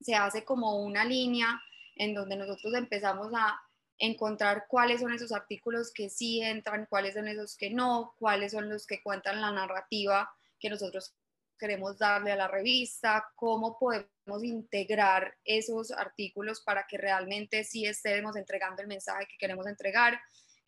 se 0.00 0.14
hace 0.14 0.46
como 0.46 0.82
una 0.82 1.04
línea 1.04 1.60
en 1.96 2.14
donde 2.14 2.36
nosotros 2.36 2.72
empezamos 2.72 3.34
a 3.34 3.60
encontrar 3.98 4.64
cuáles 4.66 5.02
son 5.02 5.12
esos 5.12 5.30
artículos 5.30 5.92
que 5.92 6.08
sí 6.08 6.40
entran, 6.40 6.86
cuáles 6.88 7.16
son 7.16 7.28
esos 7.28 7.54
que 7.54 7.68
no, 7.68 8.14
cuáles 8.18 8.52
son 8.52 8.70
los 8.70 8.86
que 8.86 9.02
cuentan 9.02 9.42
la 9.42 9.52
narrativa 9.52 10.34
que 10.58 10.70
nosotros 10.70 11.14
queremos 11.58 11.98
darle 11.98 12.32
a 12.32 12.36
la 12.36 12.48
revista, 12.48 13.26
cómo 13.34 13.78
podemos 13.78 14.42
integrar 14.42 15.34
esos 15.44 15.90
artículos 15.90 16.60
para 16.60 16.86
que 16.86 16.96
realmente 16.96 17.64
sí 17.64 17.84
estemos 17.84 18.36
entregando 18.36 18.80
el 18.80 18.88
mensaje 18.88 19.26
que 19.26 19.36
queremos 19.38 19.66
entregar. 19.66 20.18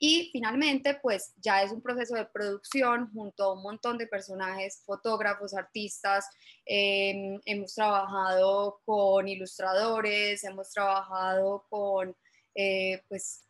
Y 0.03 0.31
finalmente, 0.33 0.95
pues 0.95 1.35
ya 1.37 1.63
es 1.63 1.71
un 1.73 1.83
proceso 1.83 2.15
de 2.15 2.25
producción 2.25 3.13
junto 3.13 3.45
a 3.45 3.53
un 3.53 3.63
montón 3.63 3.99
de 3.99 4.07
personajes, 4.07 4.83
fotógrafos, 4.87 5.53
artistas. 5.53 6.27
Em, 6.65 7.39
hemos 7.45 7.75
trabajado 7.75 8.81
con 8.87 9.29
ilustradores, 9.29 10.43
hemos 10.43 10.71
trabajado 10.71 11.67
con, 11.69 12.17
eh, 12.55 13.03
pues 13.09 13.45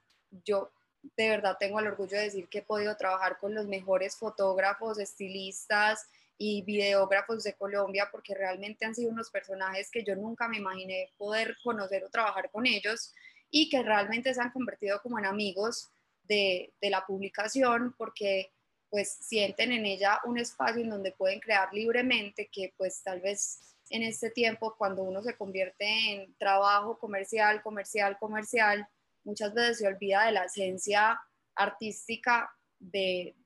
yo 0.44 0.72
de 1.16 1.28
verdad 1.30 1.56
tengo 1.58 1.78
el 1.78 1.86
orgullo 1.86 2.16
de 2.16 2.24
decir 2.24 2.48
que 2.48 2.58
he 2.58 2.62
podido 2.62 2.96
trabajar 2.96 3.38
con 3.38 3.54
los 3.54 3.66
mejores 3.66 4.16
fotógrafos, 4.16 4.98
estilistas, 4.98 6.08
y 6.42 6.62
videógrafos 6.62 7.44
de 7.44 7.52
Colombia, 7.52 8.08
porque 8.10 8.34
realmente 8.34 8.86
han 8.86 8.94
sido 8.94 9.10
unos 9.10 9.30
personajes 9.30 9.90
que 9.90 10.02
yo 10.02 10.16
nunca 10.16 10.48
me 10.48 10.56
imaginé 10.56 11.12
poder 11.18 11.54
conocer 11.62 12.02
o 12.02 12.08
trabajar 12.08 12.50
con 12.50 12.66
ellos 12.66 13.12
y 13.50 13.68
que 13.68 13.82
realmente 13.82 14.32
se 14.32 14.40
han 14.40 14.50
convertido 14.50 15.02
como 15.02 15.18
en 15.18 15.26
amigos 15.26 15.90
de, 16.22 16.72
de 16.80 16.88
la 16.88 17.04
publicación, 17.04 17.94
porque 17.98 18.54
pues 18.88 19.18
sienten 19.20 19.70
en 19.72 19.84
ella 19.84 20.18
un 20.24 20.38
espacio 20.38 20.82
en 20.82 20.88
donde 20.88 21.12
pueden 21.12 21.40
crear 21.40 21.74
libremente, 21.74 22.48
que 22.50 22.72
pues 22.78 23.02
tal 23.02 23.20
vez 23.20 23.76
en 23.90 24.02
este 24.02 24.30
tiempo, 24.30 24.76
cuando 24.78 25.02
uno 25.02 25.22
se 25.22 25.36
convierte 25.36 25.84
en 25.84 26.34
trabajo 26.38 26.98
comercial, 26.98 27.60
comercial, 27.60 28.16
comercial, 28.18 28.88
muchas 29.24 29.52
veces 29.52 29.80
se 29.80 29.86
olvida 29.86 30.24
de 30.24 30.32
la 30.32 30.44
esencia 30.44 31.20
artística 31.54 32.50
de, 32.80 33.36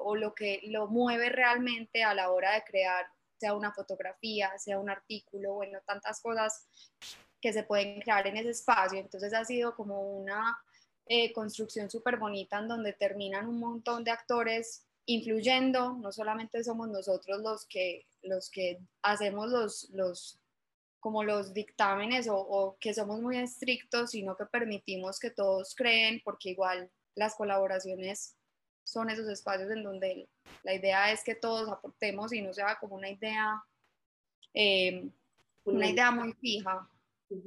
o 0.00 0.14
lo 0.14 0.34
que 0.34 0.60
lo 0.64 0.86
mueve 0.86 1.30
realmente 1.30 2.04
a 2.04 2.14
la 2.14 2.30
hora 2.30 2.54
de 2.54 2.62
crear, 2.62 3.06
sea 3.38 3.54
una 3.54 3.72
fotografía, 3.72 4.56
sea 4.58 4.78
un 4.78 4.90
artículo, 4.90 5.54
bueno, 5.54 5.80
tantas 5.84 6.20
cosas 6.20 6.68
que 7.40 7.52
se 7.52 7.64
pueden 7.64 8.00
crear 8.00 8.26
en 8.26 8.36
ese 8.36 8.50
espacio. 8.50 9.00
Entonces 9.00 9.34
ha 9.34 9.44
sido 9.44 9.74
como 9.74 10.00
una 10.02 10.62
eh, 11.06 11.32
construcción 11.32 11.90
súper 11.90 12.18
bonita 12.18 12.58
en 12.58 12.68
donde 12.68 12.92
terminan 12.92 13.48
un 13.48 13.58
montón 13.58 14.04
de 14.04 14.12
actores 14.12 14.86
influyendo, 15.06 15.94
no 15.94 16.12
solamente 16.12 16.62
somos 16.62 16.88
nosotros 16.88 17.40
los 17.40 17.66
que, 17.66 18.06
los 18.22 18.50
que 18.50 18.78
hacemos 19.02 19.50
los, 19.50 19.90
los 19.90 20.38
como 21.00 21.24
los 21.24 21.52
dictámenes 21.52 22.28
o, 22.28 22.36
o, 22.36 22.76
que 22.78 22.94
somos 22.94 23.20
muy 23.20 23.36
estrictos, 23.38 24.12
sino 24.12 24.36
que 24.36 24.46
permitimos 24.46 25.18
que 25.18 25.30
todos 25.30 25.74
creen, 25.74 26.20
porque 26.24 26.50
igual 26.50 26.88
las 27.16 27.34
colaboraciones 27.34 28.36
son 28.84 29.10
esos 29.10 29.28
espacios 29.28 29.70
en 29.70 29.82
donde 29.82 30.28
la 30.62 30.74
idea 30.74 31.10
es 31.12 31.22
que 31.24 31.34
todos 31.34 31.68
aportemos 31.68 32.32
y 32.32 32.42
no 32.42 32.52
sea 32.52 32.78
como 32.78 32.96
una 32.96 33.10
idea, 33.10 33.62
eh, 34.54 35.08
una 35.64 35.88
idea 35.88 36.10
muy 36.10 36.32
fija. 36.34 36.88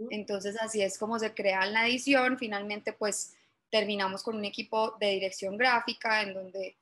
Entonces 0.10 0.60
así 0.60 0.82
es 0.82 0.98
como 0.98 1.20
se 1.20 1.34
crea 1.34 1.66
la 1.66 1.88
edición. 1.88 2.38
Finalmente 2.38 2.94
pues 2.94 3.36
terminamos 3.70 4.24
con 4.24 4.36
un 4.36 4.46
equipo 4.46 4.96
de 5.00 5.12
dirección 5.12 5.58
gráfica 5.58 6.22
en 6.22 6.34
donde 6.34 6.78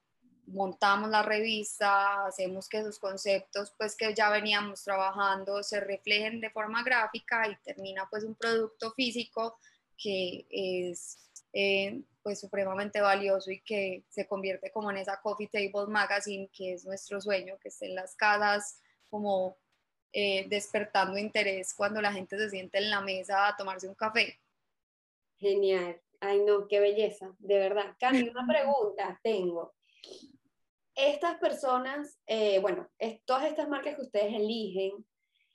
montamos 0.46 1.10
la 1.10 1.24
revista, 1.24 2.26
hacemos 2.26 2.68
que 2.68 2.80
esos 2.80 3.00
conceptos 3.00 3.74
pues 3.78 3.96
que 3.96 4.14
ya 4.14 4.30
veníamos 4.30 4.84
trabajando 4.84 5.64
se 5.64 5.80
reflejen 5.80 6.42
de 6.42 6.50
forma 6.50 6.84
gráfica 6.84 7.48
y 7.48 7.56
termina 7.64 8.08
pues 8.10 8.24
un 8.24 8.36
producto 8.36 8.92
físico 8.92 9.58
que 9.98 10.46
es 10.50 11.18
eh, 11.54 12.02
pues 12.24 12.40
supremamente 12.40 13.02
valioso 13.02 13.52
y 13.52 13.62
que 13.62 14.04
se 14.10 14.28
convierte 14.28 14.72
como 14.72 14.90
en 14.92 14.98
esa 14.98 15.22
Coffee 15.22 15.48
Table 15.48 15.88
Magazine 15.88 16.50
que 16.52 16.74
es 16.74 16.86
nuestro 16.86 17.22
sueño, 17.22 17.58
que 17.60 17.70
esté 17.70 17.86
en 17.86 17.96
las 17.96 18.16
casas 18.16 18.82
como 19.10 19.58
eh, 20.12 20.48
despertando 20.50 21.18
interés 21.18 21.74
cuando 21.74 22.02
la 22.02 22.14
gente 22.14 22.38
se 22.38 22.50
siente 22.50 22.78
en 22.78 22.90
la 22.90 23.02
mesa 23.02 23.48
a 23.48 23.56
tomarse 23.56 23.88
un 23.88 23.96
café. 23.96 24.40
Genial. 25.38 26.02
Ay, 26.20 26.40
no, 26.40 26.68
qué 26.68 26.80
belleza, 26.80 27.36
de 27.40 27.60
verdad. 27.60 27.96
Cami, 28.00 28.30
una 28.30 28.48
pregunta 28.48 29.20
tengo. 29.22 29.74
Estas 30.96 31.38
personas, 31.40 32.20
eh, 32.28 32.60
bueno, 32.60 32.90
todas 33.26 33.46
estas 33.46 33.68
marcas 33.68 33.96
que 33.96 34.04
ustedes 34.04 34.34
eligen, 34.34 35.06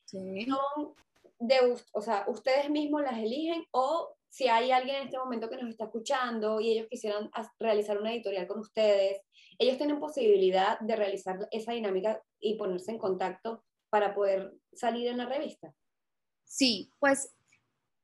son 0.05 0.95
de, 1.39 1.77
o 1.93 2.03
sea, 2.03 2.25
ustedes 2.29 2.69
mismos 2.71 3.03
las 3.03 3.19
eligen 3.19 3.65
o 3.71 4.18
si 4.29 4.49
hay 4.49 4.71
alguien 4.71 4.97
en 4.97 5.03
este 5.05 5.19
momento 5.19 5.49
que 5.49 5.57
nos 5.57 5.71
está 5.71 5.85
escuchando 5.85 6.61
y 6.61 6.73
ellos 6.73 6.89
quisieran 6.91 7.31
realizar 7.59 7.99
una 7.99 8.13
editorial 8.13 8.47
con 8.47 8.61
ustedes, 8.61 9.23
ellos 9.59 9.77
tienen 9.77 9.99
posibilidad 9.99 10.79
de 10.81 10.97
realizar 10.97 11.49
esa 11.51 11.73
dinámica 11.73 12.23
y 12.39 12.57
ponerse 12.57 12.93
en 12.93 12.99
contacto 12.99 13.65
para 13.91 14.15
poder 14.15 14.53
salir 14.73 15.09
en 15.09 15.19
la 15.19 15.27
revista. 15.27 15.75
Sí, 16.45 16.93
pues 16.99 17.35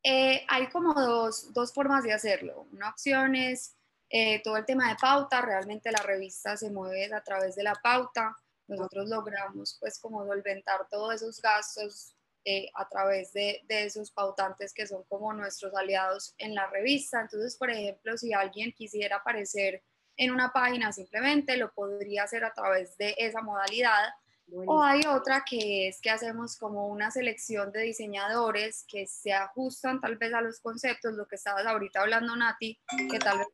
eh, 0.02 0.44
hay 0.48 0.68
como 0.68 0.92
dos, 0.94 1.52
dos, 1.52 1.72
formas 1.72 2.04
de 2.04 2.12
hacerlo. 2.12 2.66
Una 2.72 2.90
opción 2.90 3.34
es 3.34 3.76
eh, 4.10 4.42
todo 4.42 4.56
el 4.56 4.66
tema 4.66 4.88
de 4.88 4.96
pauta, 4.96 5.40
realmente 5.40 5.92
la 5.92 6.02
revista 6.02 6.56
se 6.56 6.70
mueve 6.70 7.12
a 7.14 7.22
través 7.22 7.54
de 7.54 7.62
la 7.62 7.74
pauta. 7.74 8.36
Nosotros 8.66 9.08
logramos 9.08 9.76
pues 9.80 9.98
como 9.98 10.24
solventar 10.26 10.88
todos 10.90 11.14
esos 11.14 11.40
gastos 11.40 12.16
eh, 12.44 12.68
a 12.74 12.88
través 12.88 13.32
de, 13.32 13.62
de, 13.68 13.84
esos 13.84 14.10
pautantes 14.10 14.74
que 14.74 14.86
son 14.86 15.02
como 15.04 15.32
nuestros 15.32 15.74
aliados 15.74 16.34
en 16.38 16.54
la 16.54 16.66
revista. 16.68 17.20
Entonces, 17.20 17.56
por 17.56 17.70
ejemplo, 17.70 18.16
si 18.16 18.32
alguien 18.32 18.72
quisiera 18.72 19.16
aparecer 19.16 19.82
en 20.16 20.30
una 20.30 20.52
página 20.52 20.92
simplemente, 20.92 21.56
lo 21.56 21.72
podría 21.72 22.24
hacer 22.24 22.44
a 22.44 22.52
través 22.52 22.96
de 22.96 23.14
esa 23.18 23.40
modalidad. 23.40 24.10
O 24.66 24.82
hay 24.82 25.00
otra 25.06 25.42
que 25.48 25.88
es 25.88 26.00
que 26.02 26.10
hacemos 26.10 26.58
como 26.58 26.88
una 26.88 27.10
selección 27.10 27.72
de 27.72 27.80
diseñadores 27.80 28.84
que 28.86 29.06
se 29.06 29.32
ajustan 29.32 30.00
tal 30.00 30.16
vez 30.16 30.34
a 30.34 30.42
los 30.42 30.60
conceptos, 30.60 31.14
lo 31.14 31.26
que 31.26 31.36
estabas 31.36 31.64
ahorita 31.66 32.02
hablando 32.02 32.36
Nati, 32.36 32.78
que 33.10 33.18
tal 33.18 33.38
vez 33.38 33.48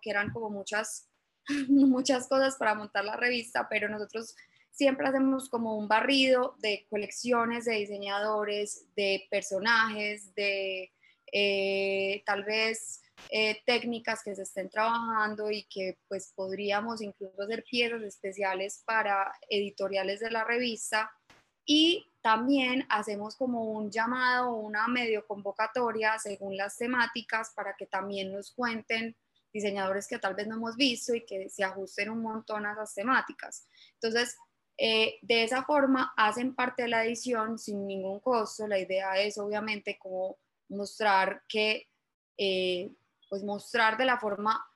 que 0.00 0.10
eran 0.10 0.30
como 0.30 0.50
muchas, 0.50 1.08
muchas 1.68 2.28
cosas 2.28 2.56
para 2.56 2.74
montar 2.74 3.04
la 3.04 3.16
revista, 3.16 3.66
pero 3.68 3.88
nosotros 3.88 4.36
siempre 4.74 5.06
hacemos 5.06 5.48
como 5.48 5.76
un 5.76 5.86
barrido 5.86 6.56
de 6.58 6.86
colecciones 6.90 7.64
de 7.64 7.74
diseñadores, 7.76 8.86
de 8.96 9.26
personajes, 9.30 10.34
de 10.34 10.92
eh, 11.32 12.22
tal 12.26 12.44
vez 12.44 13.00
eh, 13.30 13.62
técnicas 13.64 14.22
que 14.22 14.34
se 14.34 14.42
estén 14.42 14.68
trabajando 14.68 15.50
y 15.50 15.62
que 15.64 15.98
pues 16.08 16.32
podríamos 16.34 17.00
incluso 17.00 17.40
hacer 17.40 17.64
piezas 17.64 18.02
especiales 18.02 18.82
para 18.84 19.32
editoriales 19.48 20.20
de 20.20 20.32
la 20.32 20.44
revista 20.44 21.10
y 21.64 22.04
también 22.20 22.84
hacemos 22.88 23.36
como 23.36 23.64
un 23.64 23.90
llamado, 23.90 24.54
una 24.56 24.88
medio 24.88 25.24
convocatoria 25.26 26.18
según 26.18 26.56
las 26.56 26.76
temáticas 26.76 27.52
para 27.54 27.76
que 27.76 27.86
también 27.86 28.32
nos 28.32 28.50
cuenten 28.50 29.16
diseñadores 29.52 30.08
que 30.08 30.18
tal 30.18 30.34
vez 30.34 30.48
no 30.48 30.56
hemos 30.56 30.76
visto 30.76 31.14
y 31.14 31.24
que 31.24 31.48
se 31.48 31.62
ajusten 31.62 32.10
un 32.10 32.22
montón 32.22 32.66
a 32.66 32.72
esas 32.72 32.92
temáticas. 32.92 33.68
Entonces, 33.94 34.36
eh, 34.76 35.18
de 35.22 35.44
esa 35.44 35.64
forma 35.64 36.12
hacen 36.16 36.54
parte 36.54 36.82
de 36.82 36.88
la 36.88 37.04
edición 37.04 37.58
sin 37.58 37.86
ningún 37.86 38.20
costo. 38.20 38.66
La 38.66 38.78
idea 38.78 39.18
es 39.20 39.38
obviamente 39.38 39.98
como 39.98 40.36
mostrar 40.68 41.42
que, 41.48 41.88
eh, 42.36 42.90
pues 43.28 43.42
mostrar 43.42 43.96
de 43.96 44.04
la 44.04 44.18
forma 44.18 44.66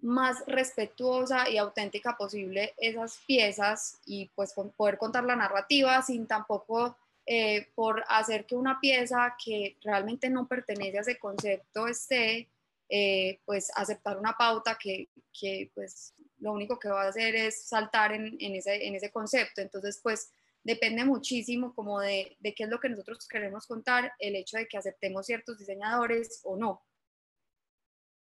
más 0.00 0.42
respetuosa 0.46 1.48
y 1.48 1.58
auténtica 1.58 2.16
posible 2.16 2.74
esas 2.76 3.18
piezas 3.26 4.00
y 4.04 4.30
pues 4.34 4.52
poder 4.76 4.98
contar 4.98 5.24
la 5.24 5.36
narrativa 5.36 6.02
sin 6.02 6.26
tampoco 6.26 6.96
eh, 7.24 7.68
por 7.76 8.02
hacer 8.08 8.46
que 8.46 8.56
una 8.56 8.80
pieza 8.80 9.36
que 9.42 9.76
realmente 9.82 10.28
no 10.28 10.48
pertenece 10.48 10.98
a 10.98 11.00
ese 11.02 11.18
concepto 11.20 11.86
esté, 11.86 12.48
eh, 12.94 13.40
pues 13.46 13.70
aceptar 13.74 14.18
una 14.18 14.34
pauta 14.36 14.76
que, 14.78 15.08
que, 15.32 15.70
pues 15.74 16.12
lo 16.36 16.52
único 16.52 16.78
que 16.78 16.90
va 16.90 17.04
a 17.04 17.08
hacer 17.08 17.34
es 17.34 17.66
saltar 17.66 18.12
en, 18.12 18.36
en, 18.38 18.54
ese, 18.54 18.86
en 18.86 18.94
ese 18.94 19.10
concepto. 19.10 19.62
Entonces 19.62 19.98
pues 20.02 20.30
depende 20.62 21.02
muchísimo 21.06 21.74
como 21.74 22.00
de, 22.00 22.36
de 22.38 22.54
qué 22.54 22.64
es 22.64 22.68
lo 22.68 22.78
que 22.78 22.90
nosotros 22.90 23.26
queremos 23.26 23.66
contar, 23.66 24.12
el 24.18 24.36
hecho 24.36 24.58
de 24.58 24.66
que 24.68 24.76
aceptemos 24.76 25.24
ciertos 25.24 25.58
diseñadores 25.58 26.42
o 26.44 26.58
no. 26.58 26.82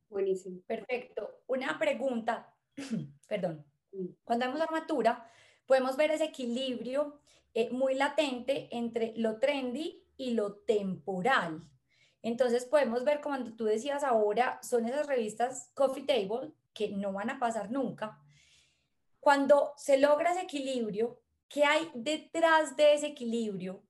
Buenísimo. 0.08 0.62
Perfecto. 0.66 1.44
Una 1.48 1.78
pregunta, 1.78 2.56
perdón. 3.28 3.66
Cuando 4.24 4.46
vemos 4.46 4.62
armatura, 4.62 5.30
podemos 5.66 5.98
ver 5.98 6.12
ese 6.12 6.24
equilibrio 6.24 7.20
eh, 7.54 7.70
muy 7.72 7.96
latente 7.96 8.70
entre 8.72 9.12
lo 9.18 9.38
trendy 9.38 10.08
y 10.16 10.32
lo 10.32 10.60
temporal. 10.60 11.62
Entonces 12.24 12.66
podemos 12.66 13.04
ver, 13.04 13.22
como 13.22 13.56
tú 13.56 13.66
decías 13.66 14.04
ahora, 14.04 14.60
son 14.62 14.86
esas 14.86 15.08
revistas 15.08 15.72
Coffee 15.74 16.06
Table 16.06 16.52
que 16.74 16.90
no 16.90 17.14
van 17.14 17.30
a 17.30 17.40
pasar 17.40 17.72
nunca. 17.72 18.20
Cuando 19.20 19.74
se 19.78 19.98
logra 19.98 20.32
ese 20.32 20.42
equilibrio, 20.42 21.22
¿qué 21.48 21.66
hay 21.66 21.90
detrás 21.94 22.76
de 22.76 22.94
ese 22.94 23.08
equilibrio? 23.08 23.84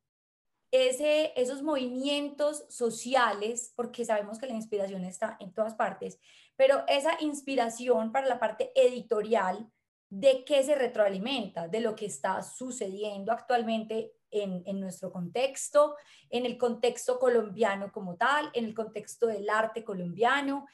ese, 0.71 1.33
esos 1.35 1.61
movimientos 1.61 2.65
sociales, 2.69 3.73
porque 3.75 4.05
sabemos 4.05 4.39
que 4.39 4.47
la 4.47 4.53
inspiración 4.53 5.03
está 5.03 5.35
en 5.39 5.53
todas 5.53 5.75
partes, 5.75 6.17
pero 6.55 6.83
esa 6.87 7.21
inspiración 7.21 8.11
para 8.11 8.27
la 8.27 8.39
parte 8.39 8.71
editorial, 8.73 9.69
¿de 10.09 10.45
qué 10.45 10.63
se 10.63 10.75
retroalimenta? 10.75 11.67
De 11.67 11.81
lo 11.81 11.95
que 11.95 12.05
está 12.05 12.41
sucediendo 12.41 13.31
actualmente 13.31 14.13
en, 14.31 14.63
en, 14.65 14.79
nuestro 14.79 15.11
contexto, 15.11 15.95
en 16.29 16.45
el 16.45 16.57
contexto 16.57 17.19
colombiano 17.19 17.91
como 17.91 18.15
tal, 18.15 18.49
en 18.53 18.65
el 18.65 18.73
contexto 18.73 19.27
del 19.27 19.49
arte 19.49 19.83
colombiano, 19.83 20.67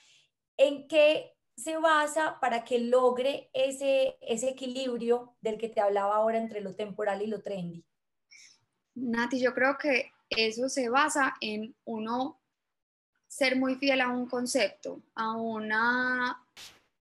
en 0.58 0.88
qué 0.88 1.34
se 1.58 1.78
basa 1.78 2.40
para 2.40 2.64
que 2.64 2.80
logre 2.80 3.50
ese, 3.52 4.18
ese 4.22 4.50
equilibrio 4.50 5.36
del 5.42 5.58
que 5.58 5.70
te 5.70 5.82
hablaba 5.82 6.16
ahora 6.16 6.38
entre 6.38 6.62
lo 6.62 6.76
temporal 6.76 7.22
y 7.24 7.28
lo 7.28 7.42
trendy. 7.42 7.84
Nati, 8.94 9.40
yo 9.40 9.54
creo 9.54 9.78
que 9.78 10.12
eso 10.30 10.70
se 10.70 10.90
basa 10.90 11.36
en 11.42 11.76
uno 11.86 12.40
ser 13.28 13.56
muy 13.56 13.76
fiel 13.76 14.02
a 14.02 14.10
un 14.10 14.28
concepto, 14.28 15.02
a 15.16 15.36
una 15.36 16.44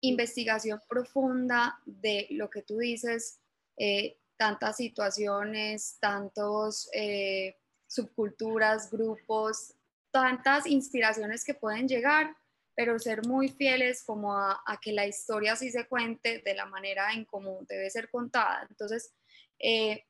investigación 0.00 0.80
profunda 0.88 1.80
de 1.84 2.26
lo 2.30 2.48
que 2.48 2.62
tú 2.62 2.78
dices, 2.78 3.40
eh, 3.76 4.18
tantas 4.36 4.76
situaciones, 4.76 5.98
tantos 6.00 6.88
eh, 6.92 7.56
subculturas, 7.86 8.90
grupos, 8.90 9.74
tantas 10.10 10.66
inspiraciones 10.66 11.44
que 11.44 11.54
pueden 11.54 11.88
llegar, 11.88 12.36
pero 12.74 12.98
ser 12.98 13.26
muy 13.26 13.48
fieles 13.48 14.02
como 14.04 14.36
a, 14.36 14.60
que 14.80 14.92
la 14.92 15.06
historia 15.06 15.56
sí 15.56 15.70
se 15.70 15.86
cuente 15.86 16.42
de 16.44 16.54
la 16.54 16.66
manera 16.66 17.12
en 17.12 17.24
cómo 17.24 17.60
debe 17.68 17.88
ser 17.90 18.10
contada. 18.10 18.66
Entonces, 18.68 19.12
eh, 19.58 20.04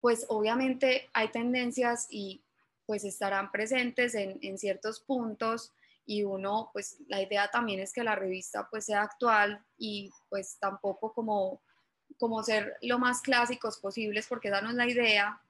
pues 0.00 0.26
obviamente 0.28 1.08
hay 1.12 1.28
tendencias 1.28 2.06
y 2.10 2.44
pues 2.86 3.04
estarán 3.04 3.50
presentes 3.50 4.14
en, 4.14 4.58
ciertos 4.58 5.00
puntos 5.00 5.72
y 6.04 6.22
uno, 6.22 6.70
pues 6.72 6.98
la 7.08 7.22
idea 7.22 7.50
también 7.50 7.80
es 7.80 7.92
que 7.92 8.04
la 8.04 8.14
revista 8.14 8.68
pues 8.70 8.84
sea 8.84 9.02
actual 9.02 9.64
y 9.78 10.10
pues 10.28 10.58
tampoco 10.60 11.14
como, 11.14 11.62
como 12.18 12.42
ser 12.42 12.76
lo 12.82 12.98
más 12.98 13.20
clásicos 13.20 13.78
posibles 13.78 14.26
porque 14.28 14.48
esa 14.48 14.60
no 14.60 14.70
es 14.70 14.76
la 14.76 14.88
idea, 14.88 15.40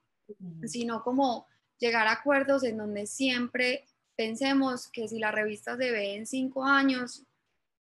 sino 0.65 1.03
como 1.03 1.47
llegar 1.79 2.07
a 2.07 2.13
acuerdos 2.13 2.65
en 2.65 2.79
donde 2.79 3.07
siempre 3.07 3.85
pensemos 4.17 4.89
que 4.89 5.09
si 5.09 5.19
la 5.19 5.33
revista 5.33 5.77
se 5.77 5.91
ve 5.91 6.15
en 6.15 6.27
cinco 6.27 6.65
años, 6.65 7.25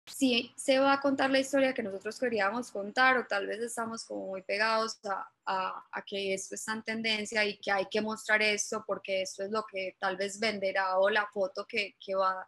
si 0.06 0.52
se 0.56 0.78
va 0.80 0.94
a 0.94 1.02
contar 1.02 1.32
la 1.32 1.40
historia 1.40 1.74
que 1.74 1.82
nosotros 1.82 2.20
queríamos 2.20 2.72
contar 2.72 3.18
o 3.18 3.26
tal 3.26 3.48
vez 3.48 3.60
estamos 3.60 4.06
como 4.06 4.28
muy 4.28 4.44
pegados 4.44 5.00
a, 5.06 5.84
a, 5.92 6.02
que 6.06 6.34
esto 6.34 6.56
está 6.56 6.74
en 6.74 6.84
tendencia 6.84 7.44
y 7.44 7.58
que 7.58 7.72
hay 7.72 7.88
que 7.88 8.02
mostrar 8.02 8.42
esto 8.42 8.84
porque 8.86 9.24
esto 9.24 9.44
es 9.44 9.52
lo 9.52 9.66
que 9.66 9.96
tal 10.00 10.16
vez 10.16 10.40
venderá 10.40 11.00
o 11.00 11.10
la 11.10 11.26
foto 11.28 11.66
que, 11.66 11.96
que 12.00 12.16
va 12.16 12.48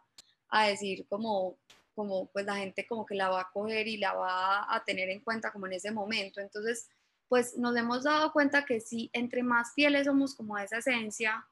a 0.50 0.68
decir 0.68 1.06
como, 1.08 1.58
como 1.98 2.26
pues 2.26 2.46
la 2.46 2.54
gente 2.54 2.86
como 2.86 3.04
que 3.04 3.16
la 3.16 3.28
va 3.28 3.40
a 3.40 3.50
coger 3.50 3.88
y 3.88 3.96
la 3.96 4.12
va 4.12 4.72
a 4.72 4.84
tener 4.84 5.08
en 5.10 5.18
cuenta 5.18 5.50
como 5.50 5.66
en 5.66 5.72
ese 5.72 5.90
momento. 5.90 6.40
Entonces, 6.40 6.88
pues 7.26 7.58
nos 7.58 7.76
hemos 7.76 8.04
dado 8.04 8.32
cuenta 8.32 8.64
que 8.64 8.78
si 8.80 9.10
entre 9.12 9.42
más 9.42 9.74
fieles 9.74 10.06
somos 10.06 10.36
como 10.36 10.54
a 10.54 10.62
esa 10.62 10.78
esencia, 10.78 11.44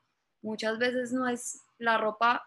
muchas 0.42 0.78
veces 0.78 1.12
no 1.12 1.28
es 1.28 1.62
la 1.78 1.98
ropa 1.98 2.46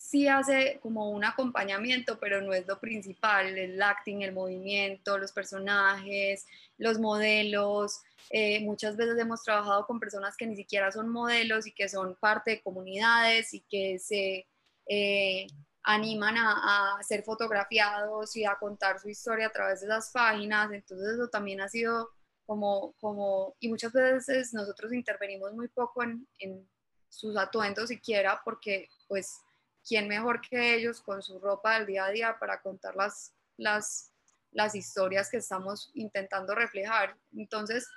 sí 0.00 0.26
hace 0.26 0.80
como 0.82 1.10
un 1.10 1.24
acompañamiento, 1.24 2.18
pero 2.18 2.40
no 2.40 2.52
es 2.54 2.66
lo 2.66 2.80
principal, 2.80 3.56
el 3.56 3.80
acting, 3.80 4.22
el 4.22 4.32
movimiento, 4.32 5.16
los 5.16 5.30
personajes, 5.30 6.44
los 6.76 6.98
modelos. 6.98 8.00
Eh, 8.30 8.60
muchas 8.64 8.96
veces 8.96 9.16
hemos 9.18 9.44
trabajado 9.44 9.86
con 9.86 10.00
personas 10.00 10.36
que 10.36 10.46
ni 10.46 10.56
siquiera 10.56 10.90
son 10.90 11.08
modelos 11.08 11.68
y 11.68 11.72
que 11.72 11.88
son 11.88 12.16
parte 12.16 12.50
de 12.50 12.62
comunidades 12.62 13.54
y 13.54 13.60
que 13.60 14.00
se 14.00 14.48
eh, 14.88 15.46
animan 15.82 16.36
a, 16.36 16.98
a, 16.98 17.02
ser 17.02 17.22
fotografiados 17.22 18.36
y 18.36 18.44
a 18.44 18.56
contar 18.56 19.00
su 19.00 19.08
historia 19.08 19.46
a 19.46 19.52
través 19.52 19.80
de 19.80 19.86
esas 19.86 20.10
páginas. 20.10 20.70
Entonces 20.72 21.14
eso 21.14 21.28
también 21.28 21.60
ha 21.60 21.68
sido 21.68 22.10
como, 22.46 22.94
como 23.00 23.56
y 23.60 23.68
muchas 23.68 23.92
veces 23.92 24.52
nosotros 24.52 24.92
intervenimos 24.92 25.52
muy 25.52 25.68
poco 25.68 26.02
en, 26.02 26.26
en 26.38 26.68
sus 27.08 27.36
atuendos 27.36 27.88
siquiera 27.88 28.40
porque 28.44 28.88
pues 29.08 29.40
¿quién 29.86 30.08
mejor 30.08 30.40
que 30.40 30.74
ellos 30.74 31.00
con 31.00 31.22
su 31.22 31.38
ropa 31.38 31.78
del 31.78 31.86
día 31.86 32.06
a 32.06 32.10
día 32.10 32.36
para 32.38 32.60
contar 32.60 32.96
las, 32.96 33.34
las, 33.56 34.12
las 34.52 34.74
historias 34.74 35.30
que 35.30 35.38
estamos 35.38 35.90
intentando 35.94 36.54
reflejar? 36.54 37.16
Entonces, 37.32 37.88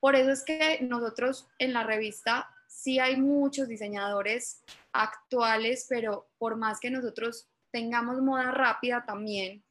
por 0.00 0.16
eso 0.16 0.30
es 0.30 0.42
que 0.44 0.80
nosotros 0.82 1.46
en 1.58 1.72
la 1.72 1.84
revista 1.84 2.48
sí 2.70 2.98
hay 3.00 3.16
muchos 3.16 3.68
diseñadores 3.68 4.62
actuales, 4.92 5.86
pero 5.88 6.28
por 6.38 6.56
más 6.56 6.78
que 6.78 6.90
nosotros 6.90 7.48
tengamos 7.70 8.22
moda 8.22 8.52
rápida 8.52 9.04
también, 9.04 9.62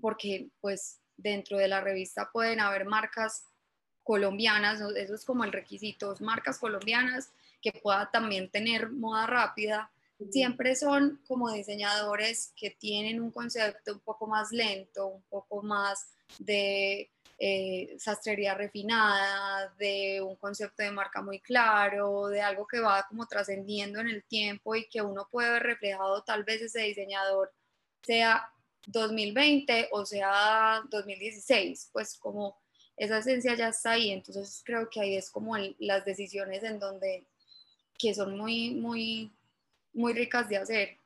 porque 0.00 0.50
pues 0.60 1.00
dentro 1.16 1.56
de 1.56 1.68
la 1.68 1.80
revista 1.80 2.30
pueden 2.32 2.60
haber 2.60 2.84
marcas 2.84 3.46
colombianas, 4.02 4.80
eso 4.96 5.14
es 5.14 5.24
como 5.24 5.44
el 5.44 5.52
requisito, 5.52 6.14
marcas 6.20 6.58
colombianas 6.58 7.30
que 7.62 7.72
pueda 7.72 8.10
también 8.10 8.50
tener 8.50 8.90
moda 8.90 9.26
rápida, 9.26 9.90
siempre 10.30 10.76
son 10.76 11.20
como 11.26 11.50
diseñadores 11.50 12.52
que 12.56 12.70
tienen 12.70 13.20
un 13.20 13.30
concepto 13.30 13.92
un 13.94 14.00
poco 14.00 14.26
más 14.26 14.52
lento, 14.52 15.06
un 15.06 15.22
poco 15.22 15.62
más 15.62 16.10
de 16.38 17.10
eh, 17.38 17.96
sastrería 17.98 18.54
refinada, 18.54 19.74
de 19.78 20.20
un 20.22 20.36
concepto 20.36 20.82
de 20.82 20.90
marca 20.90 21.22
muy 21.22 21.40
claro, 21.40 22.28
de 22.28 22.40
algo 22.40 22.66
que 22.66 22.80
va 22.80 23.06
como 23.08 23.26
trascendiendo 23.26 24.00
en 24.00 24.08
el 24.08 24.24
tiempo 24.24 24.74
y 24.74 24.88
que 24.88 25.02
uno 25.02 25.28
puede 25.30 25.50
ver 25.50 25.62
reflejado 25.62 26.22
tal 26.22 26.44
vez 26.44 26.62
ese 26.62 26.80
diseñador 26.80 27.52
sea 28.02 28.50
2020 28.86 29.88
o 29.92 30.04
sea 30.06 30.82
2016, 30.90 31.90
pues 31.92 32.18
como 32.18 32.56
esa 32.96 33.18
esencia 33.18 33.54
ya 33.54 33.68
está 33.68 33.92
ahí, 33.92 34.10
entonces 34.10 34.62
creo 34.64 34.88
que 34.88 35.00
ahí 35.00 35.16
es 35.16 35.30
como 35.30 35.56
las 35.78 36.04
decisiones 36.04 36.62
en 36.62 36.78
donde 36.78 37.26
que 37.98 38.14
son 38.14 38.36
muy, 38.36 38.72
muy 38.72 39.32
muy 39.94 40.12
ricas 40.12 40.48
de 40.48 40.56
hacer. 40.56 40.98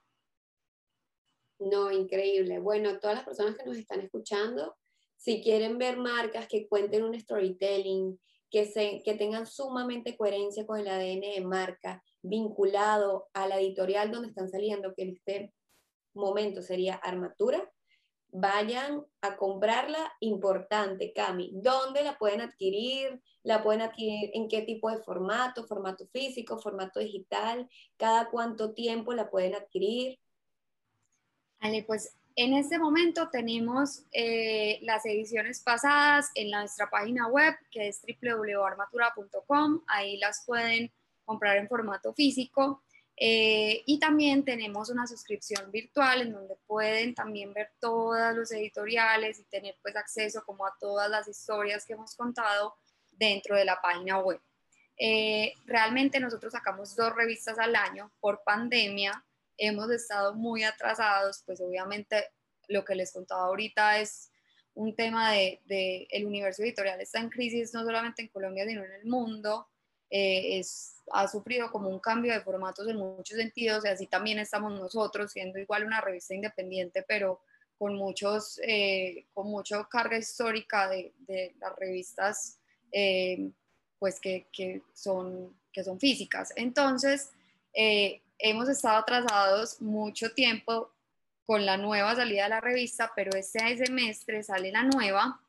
No, 1.59 1.91
increíble. 1.91 2.59
Bueno, 2.59 2.99
todas 2.99 3.17
las 3.17 3.25
personas 3.25 3.57
que 3.57 3.64
nos 3.64 3.77
están 3.77 4.01
escuchando, 4.01 4.77
si 5.19 5.43
quieren 5.43 5.79
ver 5.79 5.99
marcas 5.99 6.47
que 6.47 6.69
cuenten 6.69 7.03
un 7.03 7.19
storytelling, 7.19 8.19
que, 8.51 8.67
se, 8.67 9.03
que 9.05 9.15
tengan 9.15 9.47
sumamente 9.47 10.17
coherencia 10.17 10.65
con 10.65 10.79
el 10.79 10.89
ADN 10.89 11.21
de 11.35 11.45
marca, 11.45 12.03
vinculado 12.23 13.29
a 13.35 13.47
la 13.47 13.59
editorial 13.61 14.11
donde 14.11 14.29
están 14.29 14.49
saliendo, 14.49 14.95
que 14.95 15.03
en 15.03 15.11
este 15.11 15.53
momento 16.15 16.63
sería 16.63 16.95
Armatura. 16.95 17.71
Vayan 18.31 19.05
a 19.21 19.37
comprarla, 19.37 20.13
importante, 20.21 21.13
Cami. 21.13 21.51
¿Dónde 21.55 22.05
la 22.05 22.17
pueden 22.17 22.41
adquirir? 22.41 23.21
¿La 23.43 23.63
pueden 23.63 23.83
adquirir 23.83 24.31
en 24.35 24.49
qué 24.49 24.63
tipo 24.63 24.91
de 24.91 25.03
formato? 25.03 25.67
¿Formato 25.67 26.07
físico, 26.09 26.59
formato 26.59 27.01
digital? 27.01 27.69
¿Cada 27.97 28.31
cuánto 28.31 28.73
tiempo 28.73 29.15
la 29.15 29.31
pueden 29.31 29.55
adquirir? 29.55 30.19
Vale, 31.61 31.83
pues 31.85 32.18
en 32.38 32.55
este 32.55 32.79
momento 32.79 33.29
tenemos 33.31 34.05
eh, 34.12 34.79
las 34.83 35.05
ediciones 35.05 35.61
pasadas 35.61 36.31
en 36.37 36.53
nuestra 36.53 36.88
página 36.88 37.27
web, 37.27 37.57
que 37.68 37.88
es 37.88 38.01
www.armatura.com. 38.22 39.83
Ahí 39.88 40.18
las 40.18 40.44
pueden 40.46 40.92
comprar 41.24 41.57
en 41.57 41.66
formato 41.66 42.14
físico. 42.14 42.85
Eh, 43.16 43.83
y 43.87 43.98
también 43.98 44.44
tenemos 44.44 44.88
una 44.88 45.09
suscripción 45.09 45.72
virtual 45.72 46.20
en 46.20 46.33
donde 46.33 46.55
pueden 46.64 47.12
también 47.12 47.53
ver 47.53 47.72
todos 47.81 48.37
los 48.37 48.53
editoriales 48.53 49.40
y 49.40 49.44
tener 49.46 49.74
pues 49.83 49.96
acceso 49.96 50.44
como 50.46 50.64
a 50.64 50.77
todas 50.79 51.11
las 51.11 51.27
historias 51.27 51.85
que 51.85 51.94
hemos 51.94 52.14
contado 52.14 52.77
dentro 53.11 53.57
de 53.57 53.64
la 53.64 53.81
página 53.83 54.20
web. 54.20 54.40
Eh, 54.96 55.55
realmente 55.66 56.20
nosotros 56.20 56.53
sacamos 56.53 56.94
dos 56.94 57.12
revistas 57.16 57.59
al 57.59 57.74
año 57.74 58.12
por 58.20 58.44
pandemia 58.44 59.24
hemos 59.59 59.90
estado 59.90 60.35
muy 60.35 60.62
atrasados, 60.62 61.42
pues 61.44 61.61
obviamente 61.61 62.31
lo 62.68 62.85
que 62.85 62.94
les 62.94 63.12
contaba 63.12 63.44
ahorita 63.47 63.99
es 63.99 64.31
un 64.75 64.94
tema 64.94 65.33
de, 65.33 66.07
el 66.11 66.25
universo 66.25 66.62
editorial 66.62 67.01
está 67.01 67.18
en 67.18 67.31
crisis 67.31 67.75
no 67.75 67.83
solamente 67.85 68.23
en 68.23 68.29
Colombia, 68.29 68.64
sino 68.64 68.85
en 68.85 68.92
el 68.92 69.07
mundo. 69.07 69.66
Eh, 70.09 70.61
es, 70.61 71.03
ha 71.12 71.27
sufrido 71.27 71.71
como 71.73 71.88
un 71.88 71.99
cambio 71.99 72.33
de 72.33 72.40
formatos 72.40 72.87
en 72.88 72.97
muchos 72.97 73.37
sentidos 73.37 73.85
y 73.85 73.88
así 73.88 74.07
también 74.07 74.38
estamos 74.38 74.73
nosotros, 74.73 75.33
siendo 75.33 75.59
igual 75.59 75.85
una 75.85 76.01
revista 76.01 76.35
independiente, 76.35 77.05
pero 77.07 77.40
con, 77.77 77.97
muchos, 77.97 78.61
eh, 78.62 79.27
con 79.35 79.49
mucha 79.49 79.85
carga 79.90 80.16
histórica 80.16 80.88
de, 80.88 81.12
de 81.27 81.57
las 81.59 81.75
revistas 81.77 82.61
eh, 82.92 83.51
pues 83.99 84.21
que, 84.21 84.47
que, 84.53 84.83
son, 84.94 85.59
que 85.73 85.83
son 85.83 85.99
físicas. 85.99 86.53
Entonces, 86.55 87.33
hemos 88.38 88.68
estado 88.68 88.98
atrasados 88.98 89.81
mucho 89.81 90.33
tiempo 90.33 90.92
con 91.44 91.64
la 91.64 91.77
nueva 91.77 92.14
salida 92.14 92.44
de 92.44 92.51
la 92.51 92.61
revista, 92.61 93.12
pero 93.16 93.37
este 93.37 93.77
semestre 93.79 94.42
sale 94.42 94.70
la 94.70 94.83
nueva, 94.83 95.40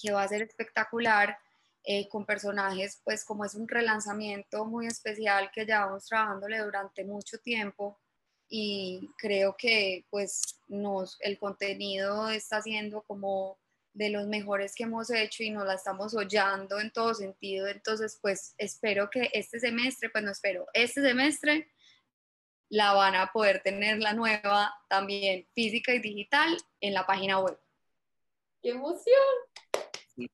que 0.00 0.12
va 0.12 0.22
a 0.22 0.28
ser 0.28 0.42
espectacular, 0.42 1.38
eh, 1.84 2.08
con 2.08 2.26
personajes, 2.26 3.00
pues 3.02 3.24
como 3.24 3.44
es 3.44 3.54
un 3.54 3.66
relanzamiento 3.66 4.66
muy 4.66 4.86
especial 4.86 5.50
que 5.54 5.64
llevamos 5.64 6.04
trabajándole 6.06 6.58
durante 6.58 7.04
mucho 7.04 7.38
tiempo 7.38 7.98
y 8.48 9.08
creo 9.16 9.56
que 9.56 10.04
pues 10.10 10.60
nos, 10.66 11.16
el 11.20 11.38
contenido 11.38 12.28
está 12.28 12.60
siendo 12.60 13.02
como 13.02 13.58
de 13.94 14.10
los 14.10 14.26
mejores 14.26 14.74
que 14.74 14.84
hemos 14.84 15.10
hecho 15.10 15.42
y 15.42 15.50
nos 15.50 15.66
la 15.66 15.74
estamos 15.74 16.14
hollando 16.14 16.78
en 16.78 16.90
todo 16.90 17.14
sentido. 17.14 17.66
Entonces, 17.68 18.18
pues 18.20 18.54
espero 18.58 19.08
que 19.08 19.30
este 19.32 19.58
semestre, 19.58 20.10
pues 20.10 20.24
no 20.24 20.32
espero, 20.32 20.66
este 20.74 21.00
semestre 21.02 21.68
la 22.70 22.92
van 22.92 23.14
a 23.14 23.32
poder 23.32 23.62
tener 23.62 23.98
la 23.98 24.12
nueva 24.12 24.74
también 24.88 25.46
física 25.54 25.94
y 25.94 26.00
digital 26.00 26.56
en 26.80 26.94
la 26.94 27.06
página 27.06 27.38
web. 27.40 27.58
¡Qué 28.62 28.70
emoción! 28.70 30.28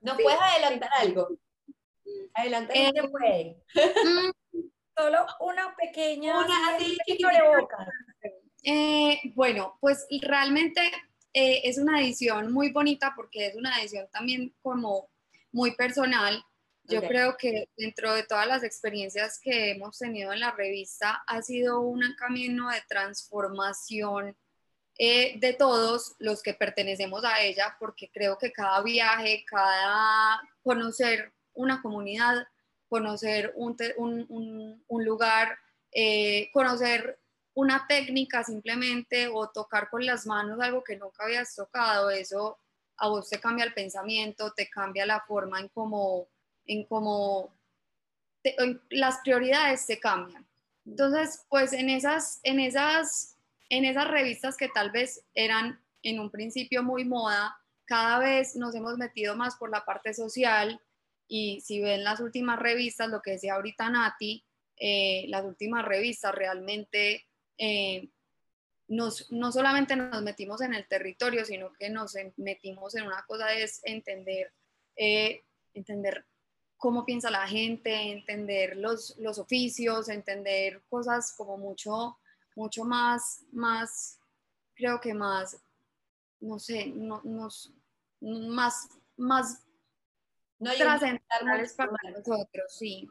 ¿Nos 0.00 0.20
puedes 0.20 0.40
adelantar 0.40 0.90
algo? 0.98 1.28
Adelantar 2.34 2.76
eh, 2.76 2.92
puede. 3.10 3.56
Solo 4.96 5.26
una 5.40 5.74
pequeña 5.76 6.38
una 6.38 6.76
así 6.76 6.96
boca. 7.58 7.86
Eh, 8.64 9.18
bueno, 9.34 9.78
pues 9.80 10.06
realmente 10.22 10.80
eh, 11.32 11.62
es 11.64 11.78
una 11.78 12.00
edición 12.00 12.52
muy 12.52 12.70
bonita 12.70 13.12
porque 13.16 13.46
es 13.46 13.56
una 13.56 13.78
edición 13.80 14.08
también 14.12 14.54
como 14.62 15.08
muy 15.52 15.74
personal 15.74 16.44
yo 16.90 17.02
creo 17.02 17.36
que 17.36 17.68
dentro 17.76 18.14
de 18.14 18.24
todas 18.24 18.46
las 18.46 18.62
experiencias 18.62 19.38
que 19.42 19.70
hemos 19.70 19.98
tenido 19.98 20.32
en 20.32 20.40
la 20.40 20.52
revista 20.52 21.22
ha 21.26 21.42
sido 21.42 21.80
un 21.80 22.02
camino 22.16 22.70
de 22.70 22.82
transformación 22.88 24.36
eh, 24.98 25.38
de 25.38 25.54
todos 25.54 26.14
los 26.18 26.42
que 26.42 26.52
pertenecemos 26.52 27.24
a 27.24 27.40
ella, 27.40 27.76
porque 27.78 28.10
creo 28.12 28.36
que 28.36 28.52
cada 28.52 28.82
viaje, 28.82 29.44
cada 29.46 30.40
conocer 30.62 31.32
una 31.54 31.80
comunidad, 31.80 32.46
conocer 32.88 33.52
un, 33.56 33.76
un, 33.96 34.84
un 34.86 35.04
lugar, 35.04 35.58
eh, 35.92 36.50
conocer 36.52 37.18
una 37.54 37.86
técnica 37.88 38.44
simplemente 38.44 39.28
o 39.28 39.48
tocar 39.48 39.88
con 39.90 40.04
las 40.04 40.26
manos 40.26 40.60
algo 40.60 40.84
que 40.84 40.96
nunca 40.96 41.24
habías 41.24 41.54
tocado, 41.54 42.10
eso 42.10 42.58
a 42.96 43.08
vos 43.08 43.28
te 43.28 43.40
cambia 43.40 43.64
el 43.64 43.74
pensamiento, 43.74 44.52
te 44.52 44.68
cambia 44.68 45.06
la 45.06 45.20
forma 45.20 45.60
en 45.60 45.68
cómo 45.68 46.28
en 46.70 46.84
cómo 46.84 47.52
las 48.90 49.18
prioridades 49.18 49.82
se 49.82 49.98
cambian. 49.98 50.46
Entonces, 50.86 51.44
pues 51.48 51.72
en 51.72 51.90
esas, 51.90 52.38
en, 52.44 52.60
esas, 52.60 53.36
en 53.68 53.84
esas 53.84 54.06
revistas 54.06 54.56
que 54.56 54.68
tal 54.68 54.92
vez 54.92 55.24
eran 55.34 55.82
en 56.04 56.20
un 56.20 56.30
principio 56.30 56.84
muy 56.84 57.04
moda, 57.04 57.58
cada 57.86 58.20
vez 58.20 58.54
nos 58.54 58.72
hemos 58.76 58.96
metido 58.96 59.34
más 59.34 59.56
por 59.56 59.68
la 59.68 59.84
parte 59.84 60.14
social 60.14 60.80
y 61.26 61.60
si 61.60 61.80
ven 61.80 62.04
las 62.04 62.20
últimas 62.20 62.58
revistas, 62.60 63.08
lo 63.08 63.20
que 63.20 63.32
decía 63.32 63.54
ahorita 63.54 63.90
Nati, 63.90 64.44
eh, 64.76 65.24
las 65.26 65.44
últimas 65.44 65.84
revistas 65.84 66.32
realmente 66.32 67.26
eh, 67.58 68.08
nos, 68.86 69.30
no 69.32 69.50
solamente 69.50 69.96
nos 69.96 70.22
metimos 70.22 70.60
en 70.60 70.74
el 70.74 70.86
territorio, 70.86 71.44
sino 71.44 71.72
que 71.72 71.90
nos 71.90 72.16
metimos 72.36 72.94
en 72.94 73.06
una 73.06 73.24
cosa 73.26 73.52
es 73.54 73.80
entender, 73.84 74.52
eh, 74.94 75.42
entender 75.74 76.26
cómo 76.80 77.04
piensa 77.04 77.30
la 77.30 77.46
gente, 77.46 77.94
entender 78.10 78.76
los, 78.78 79.16
los 79.18 79.38
oficios, 79.38 80.08
entender 80.08 80.82
cosas 80.88 81.32
como 81.36 81.58
mucho, 81.58 82.18
mucho 82.56 82.84
más, 82.84 83.44
más, 83.52 84.18
creo 84.74 84.98
que 84.98 85.12
más, 85.12 85.62
no 86.40 86.58
sé, 86.58 86.86
no, 86.86 87.20
nos, 87.22 87.72
más, 88.20 88.88
más 89.18 89.62
no 90.58 90.72
trascendentales 90.72 91.74
para 91.74 91.92
nosotros, 92.16 92.74
sí. 92.74 93.08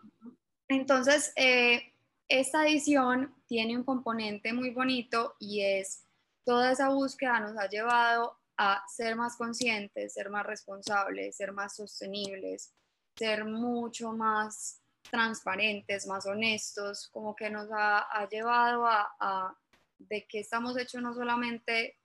Entonces, 0.68 1.32
eh, 1.36 1.94
esta 2.28 2.68
edición 2.68 3.36
tiene 3.46 3.78
un 3.78 3.84
componente 3.84 4.52
muy 4.52 4.72
bonito 4.72 5.36
y 5.40 5.62
es 5.62 6.06
toda 6.44 6.72
esa 6.72 6.90
búsqueda 6.90 7.40
nos 7.40 7.56
ha 7.56 7.70
llevado 7.70 8.36
a 8.58 8.84
ser 8.88 9.16
más 9.16 9.38
conscientes, 9.38 10.14
ser 10.14 10.32
más 10.32 10.46
responsables, 10.46 11.38
ser 11.38 11.52
más 11.52 11.76
sostenibles, 11.76 12.74
ser 13.20 13.44
mucho 13.44 14.14
más 14.14 14.82
transparentes, 15.12 16.08
más 16.08 16.26
honestos, 16.26 17.10
como 17.10 17.36
que 17.36 17.50
nos 17.50 17.68
ha, 17.72 18.28
llevado 18.32 18.86
a, 18.88 19.58
de 19.98 20.26
que 20.26 20.40
estamos 20.40 20.78
hechos 20.78 21.02
no 21.02 21.14
solamente 21.14 21.98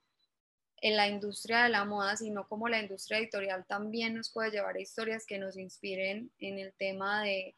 en 0.81 0.97
la 0.97 1.07
industria 1.07 1.63
de 1.63 1.69
la 1.69 1.85
moda, 1.85 2.17
sino 2.17 2.47
como 2.47 2.67
la 2.67 2.81
industria 2.81 3.19
editorial 3.19 3.65
también 3.65 4.13
nos 4.13 4.29
puede 4.29 4.51
llevar 4.51 4.75
a 4.75 4.81
historias 4.81 5.25
que 5.25 5.37
nos 5.37 5.57
inspiren 5.57 6.31
en 6.39 6.59
el 6.59 6.73
tema 6.73 7.23
de, 7.23 7.55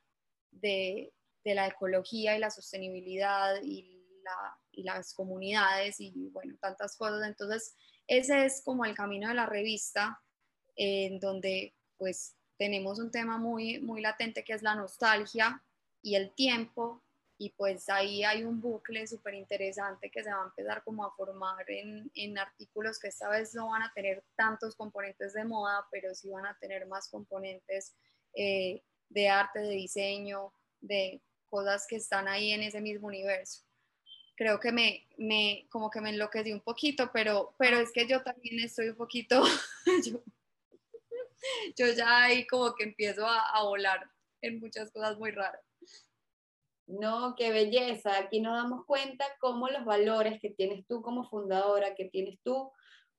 de, 0.51 1.11
la 1.43 1.67
ecología 1.67 2.35
y 2.35 2.39
la 2.39 2.51
sostenibilidad 2.51 3.55
y, 3.63 4.03
la, 4.23 4.57
y, 4.71 4.83
las 4.83 5.13
comunidades 5.13 5.99
y 5.99 6.29
bueno, 6.31 6.55
tantas 6.61 6.95
cosas. 6.95 7.25
Entonces, 7.25 7.73
ese 8.05 8.45
es 8.45 8.61
como 8.63 8.85
el 8.85 8.93
camino 8.93 9.29
de 9.29 9.33
la 9.33 9.45
revista, 9.45 10.21
en 10.75 11.19
donde 11.19 11.73
pues 11.97 12.36
tenemos 12.57 12.99
un 12.99 13.11
tema 13.11 13.37
muy, 13.37 13.79
muy 13.79 14.01
latente 14.01 14.43
que 14.43 14.53
es 14.53 14.61
la 14.61 14.75
nostalgia 14.75 15.63
y 16.01 16.15
el 16.15 16.31
tiempo, 16.31 17.03
y 17.39 17.51
pues 17.51 17.87
ahí 17.89 18.23
hay 18.23 18.43
un 18.43 18.59
bucle 18.59 19.05
súper 19.05 19.35
interesante 19.35 20.09
que 20.09 20.23
se 20.23 20.31
va 20.31 20.41
a 20.41 20.45
empezar 20.45 20.83
como 20.83 21.05
a 21.05 21.13
formar 21.15 21.69
en, 21.69 22.09
en, 22.15 22.37
artículos 22.37 22.99
que 22.99 23.09
esta 23.09 23.29
vez 23.29 23.53
no 23.53 23.69
van 23.69 23.83
a 23.83 23.93
tener 23.93 24.23
tantos 24.35 24.75
componentes 24.75 25.33
de 25.33 25.45
moda, 25.45 25.85
pero 25.91 26.15
sí 26.15 26.29
van 26.29 26.47
a 26.47 26.57
tener 26.59 26.87
más 26.87 27.09
componentes 27.09 27.95
eh, 28.33 28.81
de 29.09 29.29
arte, 29.29 29.59
de 29.59 29.69
diseño, 29.69 30.51
de 30.81 31.21
cosas 31.49 31.85
que 31.87 31.97
están 31.97 32.27
ahí 32.27 32.51
en 32.51 32.63
ese 32.63 32.81
mismo 32.81 33.07
universo. 33.07 33.63
Creo 34.35 34.59
que 34.59 34.71
me, 34.71 35.07
me 35.17 35.67
como 35.69 35.89
que 35.91 36.01
me 36.01 36.09
enloquecí 36.09 36.51
un 36.51 36.61
poquito, 36.61 37.11
pero, 37.13 37.55
pero 37.57 37.77
es 37.79 37.91
que 37.91 38.07
yo 38.07 38.23
también 38.23 38.59
estoy 38.63 38.89
un 38.89 38.95
poquito, 38.95 39.43
yo 40.05 40.23
ya 41.97 42.23
ahí 42.23 42.47
como 42.47 42.73
que 42.75 42.83
empiezo 42.83 43.25
a, 43.25 43.63
volar 43.63 44.09
en 44.41 44.59
muchas 44.59 44.91
cosas 44.91 45.17
muy 45.17 45.31
raras. 45.31 45.61
No, 46.87 47.35
qué 47.35 47.51
belleza. 47.51 48.17
Aquí 48.17 48.39
nos 48.39 48.53
damos 48.53 48.85
cuenta 48.85 49.25
cómo 49.39 49.67
los 49.67 49.83
valores 49.83 50.39
que 50.41 50.49
tienes 50.49 50.85
tú 50.87 51.01
como 51.01 51.29
fundadora, 51.29 51.95
que 51.95 52.05
tienes 52.05 52.39
tú 52.43 52.71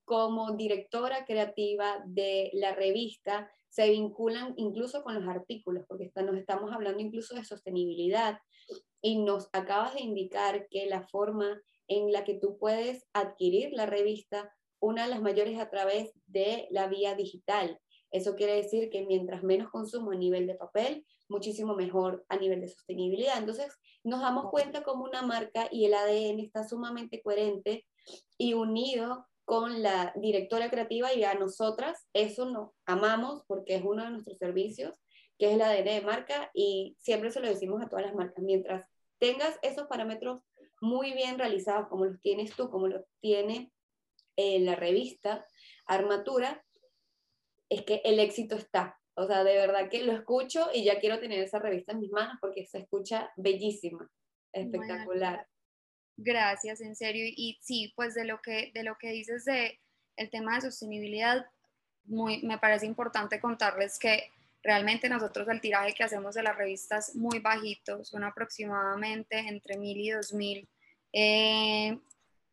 como 0.05 0.53
directora 0.53 1.27
creativa 1.27 2.03
de 2.07 2.51
la 2.55 2.75
revista, 2.75 3.51
se 3.69 3.91
vinculan 3.91 4.55
incluso 4.57 5.03
con 5.03 5.15
los 5.15 5.29
artículos, 5.29 5.85
porque 5.87 6.11
nos 6.17 6.37
estamos 6.37 6.73
hablando 6.73 7.01
incluso 7.01 7.35
de 7.35 7.45
sostenibilidad. 7.45 8.41
Y 9.03 9.23
nos 9.23 9.49
acabas 9.53 9.95
de 9.95 10.01
indicar 10.01 10.67
que 10.69 10.87
la 10.87 11.07
forma 11.07 11.61
en 11.89 12.13
la 12.13 12.25
que 12.25 12.35
tú 12.35 12.59
puedes 12.59 13.07
adquirir 13.13 13.71
la 13.73 13.87
revista, 13.87 14.55
una 14.81 15.05
de 15.05 15.11
las 15.11 15.23
mayores 15.23 15.59
a 15.59 15.71
través 15.71 16.13
de 16.27 16.69
la 16.71 16.87
vía 16.87 17.15
digital. 17.15 17.79
Eso 18.11 18.35
quiere 18.37 18.55
decir 18.55 18.91
que 18.91 19.05
mientras 19.05 19.43
menos 19.43 19.71
consumo 19.71 20.13
a 20.13 20.17
nivel 20.17 20.47
de 20.47 20.55
papel, 20.55 21.05
muchísimo 21.29 21.75
mejor 21.75 22.25
a 22.29 22.37
nivel 22.37 22.61
de 22.61 22.69
sostenibilidad. 22.69 23.39
Entonces, 23.39 23.77
nos 24.05 24.21
damos 24.21 24.51
cuenta 24.51 24.83
como 24.83 25.05
una 25.05 25.23
marca 25.23 25.69
y 25.71 25.85
el 25.85 25.95
ADN 25.95 26.41
está 26.41 26.67
sumamente 26.67 27.21
coherente 27.23 27.87
y 28.39 28.55
unido 28.55 29.27
con 29.45 29.83
la 29.83 30.13
directora 30.17 30.71
creativa 30.71 31.15
y 31.15 31.25
a 31.25 31.35
nosotras, 31.35 32.07
eso 32.13 32.51
nos 32.51 32.71
amamos 32.85 33.43
porque 33.47 33.77
es 33.77 33.83
uno 33.83 34.05
de 34.05 34.11
nuestros 34.11 34.37
servicios, 34.37 35.01
que 35.39 35.47
es 35.47 35.55
el 35.55 35.63
ADN 35.63 35.85
de 35.85 36.01
marca 36.03 36.51
y 36.53 36.97
siempre 36.99 37.31
se 37.31 37.41
lo 37.41 37.49
decimos 37.49 37.83
a 37.83 37.89
todas 37.89 38.05
las 38.05 38.15
marcas, 38.15 38.45
mientras 38.45 38.87
tengas 39.19 39.59
esos 39.63 39.87
parámetros 39.87 40.43
muy 40.81 41.13
bien 41.13 41.39
realizados 41.39 41.89
como 41.89 42.05
los 42.05 42.21
tienes 42.21 42.55
tú, 42.57 42.71
como 42.71 42.89
los 42.89 43.03
tiene 43.21 43.73
en 44.37 44.67
la 44.67 44.77
revista 44.77 45.47
Armatura, 45.87 46.63
es 47.69 47.83
que 47.83 48.01
el 48.05 48.19
éxito 48.19 48.57
está. 48.57 48.99
O 49.15 49.27
sea, 49.27 49.43
de 49.43 49.55
verdad 49.55 49.89
que 49.91 50.03
lo 50.05 50.13
escucho 50.13 50.69
y 50.73 50.85
ya 50.85 51.01
quiero 51.01 51.19
tener 51.19 51.41
esa 51.41 51.59
revista 51.59 51.93
en 51.93 52.01
mis 52.01 52.13
manos 52.13 52.37
porque 52.41 52.65
se 52.67 52.79
escucha 52.79 53.31
bellísima, 53.37 54.09
espectacular. 54.53 55.47
Gracias, 56.17 56.81
en 56.81 56.95
serio. 56.95 57.25
Y 57.27 57.59
sí, 57.61 57.93
pues 57.97 58.15
de 58.15 58.25
lo 58.25 58.41
que, 58.41 58.71
de 58.75 58.83
lo 58.85 58.97
que 58.97 59.11
dices 59.11 59.45
de 59.45 59.81
el 60.17 60.31
tema 60.31 60.57
de 60.57 60.63
sostenibilidad, 60.63 61.47
muy, 62.05 62.43
me 62.43 62.59
parece 62.59 62.87
importante 62.87 63.41
contarles 63.41 63.99
que 63.99 64.31
realmente 64.63 65.09
nosotros 65.09 65.49
el 65.49 65.61
tiraje 65.61 65.95
que 65.95 66.05
hacemos 66.05 66.35
de 66.35 66.43
las 66.43 66.57
revistas 66.57 67.15
muy 67.15 67.39
bajito, 67.39 68.05
son 68.05 68.25
aproximadamente 68.25 69.39
entre 69.39 69.77
mil 69.77 69.99
y 69.99 70.11
dos 70.11 70.33
mil 70.33 70.69
eh, 71.13 71.99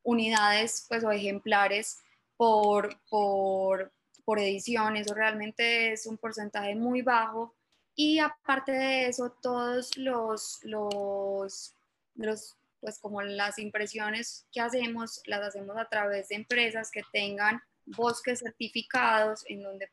unidades 0.04 0.86
pues, 0.88 1.04
o 1.04 1.12
ejemplares 1.12 2.02
por, 2.38 3.00
por, 3.10 3.92
por 4.26 4.40
edición, 4.40 4.98
eso 4.98 5.14
realmente 5.14 5.94
es 5.94 6.06
un 6.06 6.18
porcentaje 6.18 6.76
muy 6.76 7.02
bajo. 7.02 7.54
Y 7.96 8.20
aparte 8.20 8.74
de 8.74 9.08
eso, 9.08 9.30
todos 9.42 9.96
los, 9.98 10.60
los, 10.64 11.74
los 12.16 12.58
pues 12.82 13.00
como 13.00 13.22
las 13.22 13.58
impresiones 13.58 14.46
que 14.52 14.62
hacemos, 14.62 15.22
las 15.26 15.42
hacemos 15.42 15.78
a 15.78 15.86
través 15.86 16.30
de 16.30 16.36
empresas 16.36 16.92
que 16.92 17.02
tengan 17.12 17.62
bosques 17.86 18.40
certificados 18.40 19.44
en 19.48 19.64
donde 19.64 19.90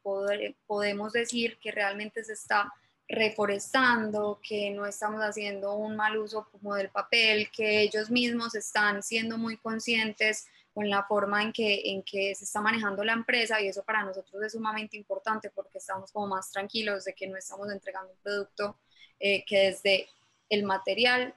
podemos 0.66 1.12
decir 1.12 1.58
que 1.58 1.70
realmente 1.70 2.24
se 2.24 2.32
está 2.32 2.72
reforestando, 3.08 4.40
que 4.46 4.70
no 4.70 4.86
estamos 4.86 5.20
haciendo 5.20 5.74
un 5.74 5.96
mal 5.96 6.16
uso 6.16 6.48
como 6.50 6.74
del 6.74 6.88
papel, 6.88 7.50
que 7.50 7.82
ellos 7.82 8.10
mismos 8.10 8.54
están 8.54 9.02
siendo 9.02 9.36
muy 9.38 9.56
conscientes 9.58 10.46
con 10.72 10.88
la 10.88 11.04
forma 11.04 11.42
en 11.42 11.52
que, 11.52 11.82
en 11.90 12.02
que 12.02 12.34
se 12.34 12.44
está 12.44 12.60
manejando 12.60 13.04
la 13.04 13.12
empresa 13.12 13.60
y 13.60 13.68
eso 13.68 13.84
para 13.84 14.04
nosotros 14.04 14.42
es 14.42 14.52
sumamente 14.52 14.96
importante 14.96 15.50
porque 15.50 15.78
estamos 15.78 16.12
como 16.12 16.28
más 16.28 16.50
tranquilos 16.50 17.04
de 17.04 17.14
que 17.14 17.26
no 17.26 17.36
estamos 17.36 17.70
entregando 17.70 18.12
un 18.12 18.18
producto 18.18 18.78
eh, 19.18 19.44
que 19.44 19.58
desde 19.58 20.08
el 20.48 20.64
material 20.64 21.34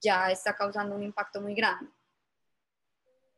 ya 0.00 0.30
está 0.30 0.54
causando 0.54 0.94
un 0.94 1.02
impacto 1.02 1.40
muy 1.40 1.54
grande. 1.54 1.90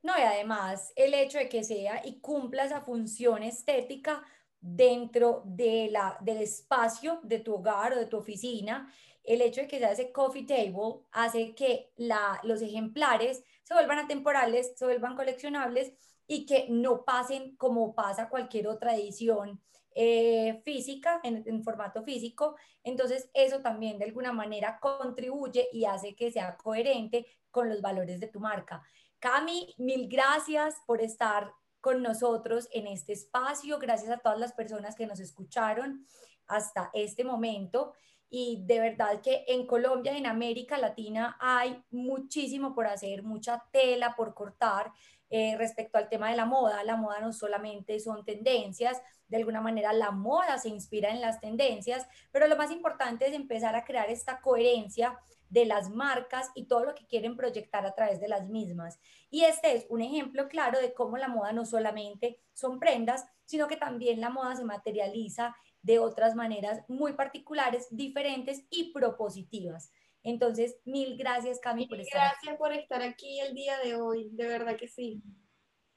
No, 0.02 0.16
y 0.16 0.22
además 0.22 0.92
el 0.94 1.14
hecho 1.14 1.38
de 1.38 1.48
que 1.48 1.64
sea 1.64 2.06
y 2.06 2.20
cumpla 2.20 2.64
esa 2.64 2.80
función 2.80 3.42
estética 3.42 4.22
dentro 4.66 5.42
de 5.44 5.88
la, 5.90 6.18
del 6.20 6.38
espacio 6.38 7.20
de 7.22 7.38
tu 7.38 7.54
hogar 7.54 7.92
o 7.92 7.98
de 7.98 8.06
tu 8.06 8.16
oficina, 8.16 8.92
el 9.22 9.40
hecho 9.40 9.60
de 9.60 9.68
que 9.68 9.78
sea 9.78 9.92
ese 9.92 10.12
coffee 10.12 10.44
table 10.44 11.02
hace 11.12 11.54
que 11.54 11.92
la, 11.96 12.40
los 12.42 12.62
ejemplares 12.62 13.44
se 13.62 13.74
vuelvan 13.74 13.98
atemporales, 13.98 14.72
se 14.76 14.84
vuelvan 14.84 15.16
coleccionables 15.16 15.92
y 16.26 16.46
que 16.46 16.66
no 16.68 17.04
pasen 17.04 17.56
como 17.56 17.94
pasa 17.94 18.28
cualquier 18.28 18.66
otra 18.68 18.96
edición 18.96 19.60
eh, 19.94 20.60
física, 20.64 21.20
en, 21.22 21.42
en, 21.46 21.62
formato 21.62 22.02
físico. 22.02 22.56
Entonces, 22.82 23.30
eso 23.34 23.60
también 23.60 23.98
de 23.98 24.04
alguna 24.04 24.32
manera 24.32 24.78
contribuye 24.80 25.68
y 25.72 25.84
hace 25.84 26.14
que 26.14 26.30
sea 26.30 26.56
coherente 26.56 27.26
con 27.50 27.68
los 27.68 27.80
valores 27.80 28.20
de 28.20 28.26
tu 28.26 28.40
marca. 28.40 28.82
Cami, 29.20 29.74
mil 29.78 30.08
gracias 30.08 30.74
por 30.86 31.00
estar 31.00 31.52
con 31.80 32.02
nosotros 32.02 32.68
en 32.72 32.86
este 32.86 33.12
espacio. 33.12 33.78
Gracias 33.78 34.10
a 34.10 34.18
todas 34.18 34.38
las 34.38 34.52
personas 34.52 34.94
que 34.94 35.06
nos 35.06 35.20
escucharon 35.20 36.06
hasta 36.46 36.90
este 36.92 37.24
momento. 37.24 37.92
Y 38.28 38.64
de 38.66 38.80
verdad 38.80 39.20
que 39.20 39.44
en 39.46 39.66
Colombia, 39.66 40.16
en 40.16 40.26
América 40.26 40.78
Latina, 40.78 41.36
hay 41.40 41.82
muchísimo 41.90 42.74
por 42.74 42.86
hacer, 42.86 43.22
mucha 43.22 43.64
tela 43.70 44.16
por 44.16 44.34
cortar. 44.34 44.92
Eh, 45.28 45.56
respecto 45.58 45.98
al 45.98 46.08
tema 46.08 46.30
de 46.30 46.36
la 46.36 46.44
moda, 46.44 46.84
la 46.84 46.96
moda 46.96 47.20
no 47.20 47.32
solamente 47.32 47.98
son 47.98 48.24
tendencias, 48.24 49.02
de 49.26 49.38
alguna 49.38 49.60
manera 49.60 49.92
la 49.92 50.12
moda 50.12 50.56
se 50.58 50.68
inspira 50.68 51.10
en 51.10 51.20
las 51.20 51.40
tendencias, 51.40 52.06
pero 52.30 52.46
lo 52.46 52.56
más 52.56 52.70
importante 52.70 53.26
es 53.26 53.34
empezar 53.34 53.74
a 53.74 53.84
crear 53.84 54.08
esta 54.08 54.40
coherencia 54.40 55.18
de 55.48 55.64
las 55.64 55.90
marcas 55.90 56.50
y 56.54 56.66
todo 56.66 56.84
lo 56.84 56.94
que 56.94 57.06
quieren 57.06 57.36
proyectar 57.36 57.86
a 57.86 57.94
través 57.94 58.20
de 58.20 58.28
las 58.28 58.48
mismas. 58.48 58.98
Y 59.30 59.44
este 59.44 59.74
es 59.74 59.86
un 59.88 60.00
ejemplo 60.00 60.48
claro 60.48 60.80
de 60.80 60.92
cómo 60.92 61.16
la 61.16 61.28
moda 61.28 61.52
no 61.52 61.64
solamente 61.64 62.40
son 62.52 62.78
prendas, 62.78 63.26
sino 63.44 63.68
que 63.68 63.76
también 63.76 64.20
la 64.20 64.30
moda 64.30 64.56
se 64.56 64.64
materializa 64.64 65.54
de 65.82 65.98
otras 65.98 66.34
maneras 66.34 66.82
muy 66.88 67.12
particulares, 67.12 67.86
diferentes 67.90 68.64
y 68.70 68.92
propositivas. 68.92 69.92
Entonces, 70.24 70.76
mil 70.84 71.16
gracias, 71.16 71.60
Cami, 71.60 71.86
por 71.86 72.00
estar 72.00 72.20
Gracias 72.20 72.56
por 72.56 72.72
estar 72.72 73.00
aquí 73.02 73.38
el 73.38 73.54
día 73.54 73.78
de 73.78 73.94
hoy, 73.94 74.28
de 74.32 74.48
verdad 74.48 74.76
que 74.76 74.88
sí. 74.88 75.22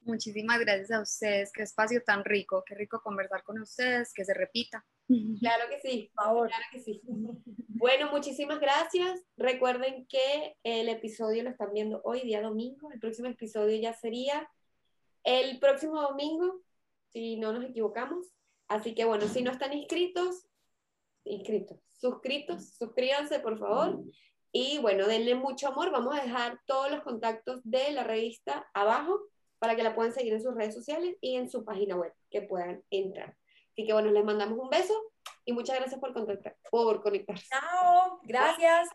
Muchísimas 0.02 0.60
gracias 0.60 0.92
a 0.92 1.02
ustedes, 1.02 1.52
qué 1.52 1.64
espacio 1.64 2.02
tan 2.04 2.24
rico, 2.24 2.62
qué 2.64 2.76
rico 2.76 3.02
conversar 3.02 3.42
con 3.42 3.60
ustedes, 3.60 4.12
que 4.14 4.24
se 4.24 4.32
repita. 4.32 4.86
Claro 5.40 5.64
que 5.68 5.80
sí, 5.80 6.10
por 6.14 6.24
favor. 6.24 6.48
Claro 6.48 6.64
que 6.70 6.80
sí. 6.80 7.00
Bueno, 7.68 8.10
muchísimas 8.12 8.60
gracias. 8.60 9.20
Recuerden 9.36 10.06
que 10.06 10.56
el 10.62 10.88
episodio 10.88 11.42
lo 11.42 11.50
están 11.50 11.72
viendo 11.72 12.00
hoy, 12.04 12.20
día 12.20 12.42
domingo. 12.42 12.92
El 12.92 13.00
próximo 13.00 13.28
episodio 13.28 13.76
ya 13.80 13.92
sería 13.92 14.48
el 15.24 15.58
próximo 15.58 16.00
domingo, 16.00 16.60
si 17.08 17.36
no 17.36 17.52
nos 17.52 17.64
equivocamos. 17.64 18.26
Así 18.68 18.94
que 18.94 19.04
bueno, 19.04 19.26
si 19.26 19.42
no 19.42 19.50
están 19.50 19.72
inscritos, 19.72 20.46
inscritos, 21.24 21.78
suscritos, 21.88 22.74
suscríbanse 22.76 23.40
por 23.40 23.58
favor. 23.58 24.00
Y 24.52 24.78
bueno, 24.78 25.06
denle 25.06 25.34
mucho 25.34 25.68
amor. 25.68 25.90
Vamos 25.90 26.16
a 26.16 26.22
dejar 26.22 26.60
todos 26.66 26.90
los 26.90 27.02
contactos 27.02 27.60
de 27.64 27.90
la 27.92 28.04
revista 28.04 28.68
abajo 28.74 29.20
para 29.58 29.74
que 29.74 29.82
la 29.82 29.94
puedan 29.94 30.12
seguir 30.12 30.32
en 30.32 30.42
sus 30.42 30.54
redes 30.54 30.74
sociales 30.74 31.16
y 31.20 31.36
en 31.36 31.50
su 31.50 31.64
página 31.64 31.96
web, 31.96 32.12
que 32.30 32.42
puedan 32.42 32.82
entrar. 32.90 33.36
Así 33.80 33.86
que 33.86 33.94
bueno, 33.94 34.10
les 34.10 34.22
mandamos 34.22 34.58
un 34.58 34.68
beso 34.68 34.92
y 35.46 35.54
muchas 35.54 35.78
gracias 35.78 35.98
por, 35.98 36.12
contactar, 36.12 36.54
por 36.70 37.00
conectarse. 37.00 37.46
Chao, 37.48 38.20
gracias. 38.24 38.90